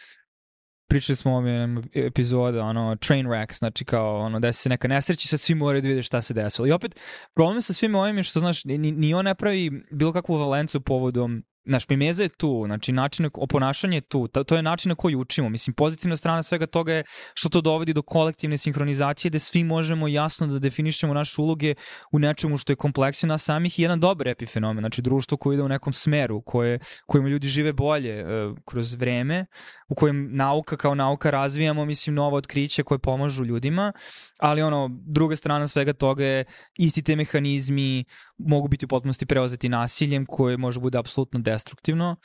[0.92, 5.28] pričali smo o ovom epizodu, ono, train wreck, znači kao, ono, desi se neka nesreća
[5.28, 6.66] sad svi moraju da vide šta se desilo.
[6.66, 7.00] I opet,
[7.34, 10.80] problem sa svim ovim je što, znaš, ni, ni on ne pravi bilo kakvu valencu
[10.80, 15.14] povodom Znaš, mimeza je tu, znači način oponašanje je tu, to, je način na koji
[15.14, 15.48] učimo.
[15.48, 17.04] Mislim, pozitivna strana svega toga je
[17.34, 21.74] što to dovodi do kolektivne sinhronizacije gde svi možemo jasno da definišemo naše uloge
[22.12, 25.62] u nečemu što je kompleksio nas samih i jedan dobar epifenomen, znači društvo koje ide
[25.62, 29.46] u nekom smeru, koje, kojima ljudi žive bolje uh, kroz vreme,
[29.88, 33.92] u kojem nauka kao nauka razvijamo, mislim, nova otkrića koje pomažu ljudima,
[34.38, 36.44] ali ono, druga strana svega toga je
[36.78, 38.04] isti te mehanizmi
[38.46, 42.16] mogu biti u potpunosti preozeti nasiljem koje može bude apsolutno destruktivno,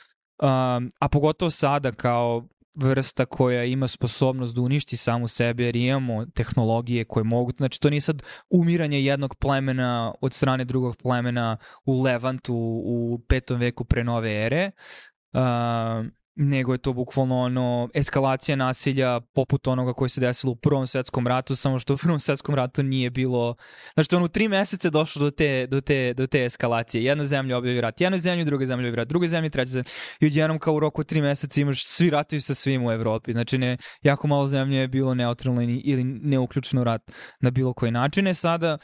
[0.42, 6.26] um, a pogotovo sada kao vrsta koja ima sposobnost da uništi samu sebe jer imamo
[6.26, 12.02] tehnologije koje mogu, znači to nije sad umiranje jednog plemena od strane drugog plemena u
[12.02, 12.54] Levantu
[12.84, 14.70] u petom veku pre nove ere,
[15.32, 15.40] uh,
[16.40, 21.26] nego je to bukvalno ono eskalacija nasilja poput onoga koje se desilo u Prvom svetskom
[21.26, 23.54] ratu, samo što u Prvom svetskom ratu nije bilo,
[23.94, 27.04] znači ono u tri meseca došlo do te, do te, do te eskalacije.
[27.04, 29.90] Jedna zemlja objavi rat, jedna zemlja, druga zemlja objavi rat, druga zemlja, treća zemlja.
[30.20, 33.32] I odjednom kao u roku tri meseca imaš svi ratuju sa svim u Evropi.
[33.32, 37.10] Znači ne, jako malo zemlje je bilo neutralno ili neuključeno rat
[37.40, 38.26] na bilo koji način.
[38.26, 38.78] E sada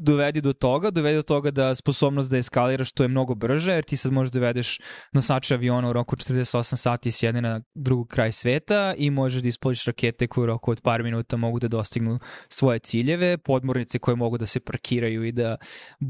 [0.00, 3.84] dovedi do toga, dovedi do toga da sposobnost da eskaliraš to je mnogo brže, jer
[3.84, 8.04] ti sad možeš dovedeš da nosača aviona u roku 48 sati s jedne na drugu
[8.04, 11.68] kraj sveta i možeš da ispoliš rakete koje u roku od par minuta mogu da
[11.68, 12.18] dostignu
[12.48, 15.56] svoje ciljeve, podmornice koje mogu da se parkiraju i da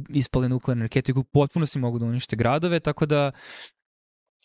[0.08, 3.30] ispale nuklearne rakete koje potpuno si mogu da unište gradove, tako da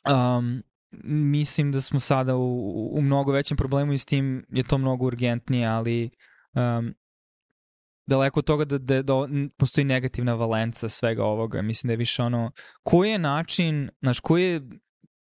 [0.09, 0.63] um,
[1.03, 5.05] mislim da smo sada u, u mnogo većem problemu i s tim je to mnogo
[5.05, 6.09] urgentnije, ali
[6.53, 6.93] um,
[8.07, 9.13] daleko od toga da, da, da
[9.57, 11.61] postoji negativna valenca svega ovoga.
[11.61, 12.51] Mislim da je više ono,
[12.83, 14.61] koji je način, znaš, koji je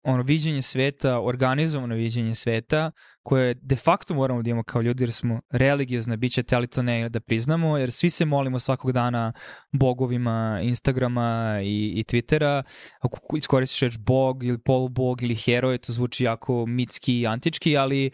[0.02, 2.90] ono viđenje sveta, organizovano viđenje sveta,
[3.22, 6.82] koje de facto moramo da imamo kao ljudi jer smo religiozne biće, te ali to
[6.82, 9.32] ne da priznamo, jer svi se molimo svakog dana
[9.72, 12.62] bogovima Instagrama i, i Twittera.
[13.00, 18.10] Ako iskoristiš reč bog ili polubog ili heroj, to zvuči jako mitski i antički, ali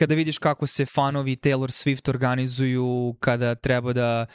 [0.00, 4.26] kada vidiš kako se fanovi Taylor Swift organizuju, kada treba da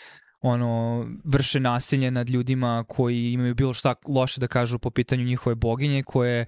[0.42, 5.56] ono vrše nasilje nad ljudima koji imaju bilo šta loše da kažu po pitanju njihove
[5.56, 6.46] boginje koje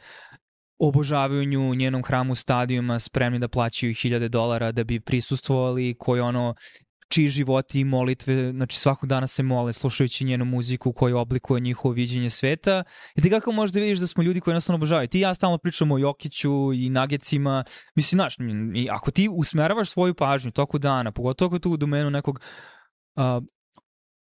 [0.79, 6.21] obožavaju nju u njenom hramu stadijuma spremni da plaćaju hiljade dolara da bi prisustvovali koji
[6.21, 6.55] ono
[7.07, 11.93] čiji životi i molitve, znači svakog dana se mole slušajući njenu muziku koja oblikuje njihovo
[11.93, 12.83] viđenje sveta.
[13.15, 15.07] I ti kako možeš da vidiš da smo ljudi koji jednostavno obožavaju.
[15.07, 17.63] Ti i ja stalno pričamo o Jokiću i Nagecima.
[17.95, 18.35] Mislim, znaš,
[18.91, 22.39] ako ti usmeravaš svoju pažnju toku dana, pogotovo ako tu u domenu nekog
[23.15, 23.23] uh,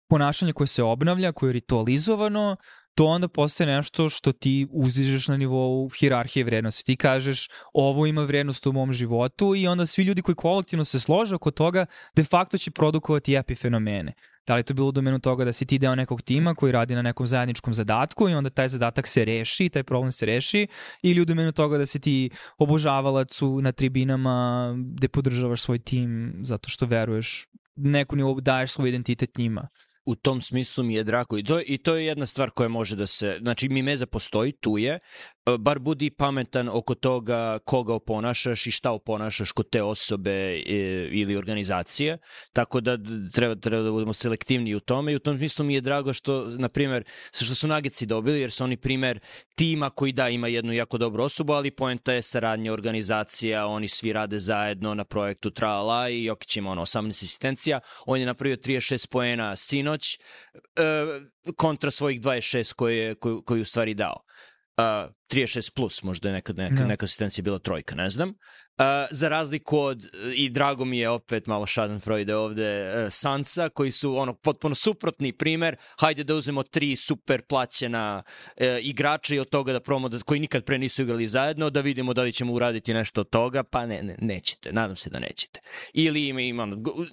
[0.08, 2.56] ponašanja koje se obnavlja, koje je ritualizovano,
[2.94, 6.84] to onda postaje nešto što ti uzdižeš na nivou hirarhije vrednosti.
[6.84, 11.00] Ti kažeš ovo ima vrednost u mom životu i onda svi ljudi koji kolektivno se
[11.00, 11.86] slože oko toga
[12.16, 14.12] de facto će produkovati epifenomene.
[14.46, 16.94] Da li to bilo u domenu toga da si ti deo nekog tima koji radi
[16.94, 20.66] na nekom zajedničkom zadatku i onda taj zadatak se reši, taj problem se reši,
[21.02, 26.68] ili u domenu toga da si ti obožavalac na tribinama gde podržavaš svoj tim zato
[26.68, 29.68] što veruješ neku nivou daješ svoj identitet njima
[30.04, 31.38] u tom smislu mi je drago.
[31.38, 34.78] I to, i to je jedna stvar koja može da se, znači mimeza postoji, tu
[34.78, 34.98] je,
[35.58, 40.62] bar budi pametan oko toga koga oponašaš i šta oponašaš kod te osobe e,
[41.12, 42.18] ili organizacije,
[42.52, 42.98] tako da
[43.32, 46.44] treba, treba da budemo selektivni u tome i u tom smislu mi je drago što,
[46.58, 49.20] na primer, što su Nagici dobili, jer su oni primer
[49.54, 54.12] tima koji da ima jednu jako dobru osobu, ali poenta je saradnja organizacija, oni svi
[54.12, 59.08] rade zajedno na projektu Trala i Jokić ima ono 18 asistencija, on je napravio 36
[59.10, 60.20] poena sinoć, e,
[61.56, 64.16] kontra svojih 26 koje, koji, koji u stvari dao.
[64.76, 66.88] Uh, 36 plus, možda je nekad neka, no.
[66.88, 68.34] neka asistencija bila trojka, ne znam.
[68.78, 73.92] Uh, za razliku od, i drago mi je opet malo Schadenfreude ovde, uh, Sansa, koji
[73.92, 79.48] su ono potpuno suprotni primer, hajde da uzmemo tri super plaćena uh, igrača i od
[79.48, 82.52] toga da promo, da, koji nikad pre nisu igrali zajedno, da vidimo da li ćemo
[82.52, 85.60] uraditi nešto od toga, pa ne, ne nećete, nadam se da nećete.
[85.92, 86.68] Ili ima, ima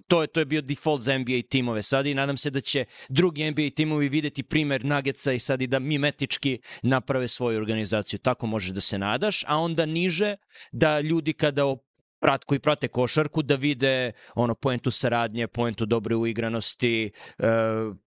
[0.07, 2.85] to, je, to je bio default za NBA timove sad i nadam se da će
[3.09, 8.19] drugi NBA timovi videti primer Nuggetsa i sad i da mimetički naprave svoju organizaciju.
[8.19, 10.35] Tako možeš da se nadaš, a onda niže
[10.71, 11.75] da ljudi kad kada
[12.21, 17.47] prat, koji prate košarku da vide ono poentu saradnje, poentu dobre uigranosti, e,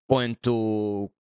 [0.07, 0.55] poentu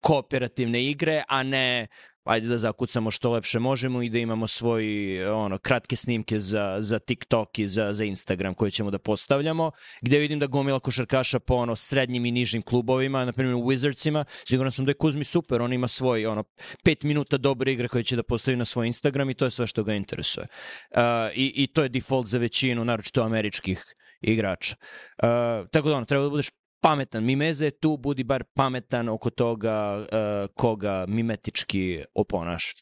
[0.01, 1.87] kooperativne igre, a ne
[2.25, 4.85] ajde da zakucamo što lepše možemo i da imamo svoj
[5.27, 9.71] ono kratke snimke za, za TikTok i za, za Instagram koje ćemo da postavljamo,
[10.03, 14.25] gde vidim da gomila košarkaša po ono srednjim i nižim klubovima, na primjer u Wizardsima,
[14.49, 16.45] sigurno sam da je Kuzmi super, on ima svoj ono
[16.85, 19.67] 5 minuta dobre igre koje će da postavi na svoj Instagram i to je sve
[19.67, 20.47] što ga interesuje.
[20.91, 20.99] Uh,
[21.35, 23.85] i, I to je default za većinu, naročito američkih
[24.21, 24.77] igrača.
[25.23, 26.51] Uh, tako da ono, treba da budeš
[26.83, 27.25] pametan.
[27.25, 32.73] Mimeze tu, budi bar pametan oko toga uh, koga mimetički oponaš.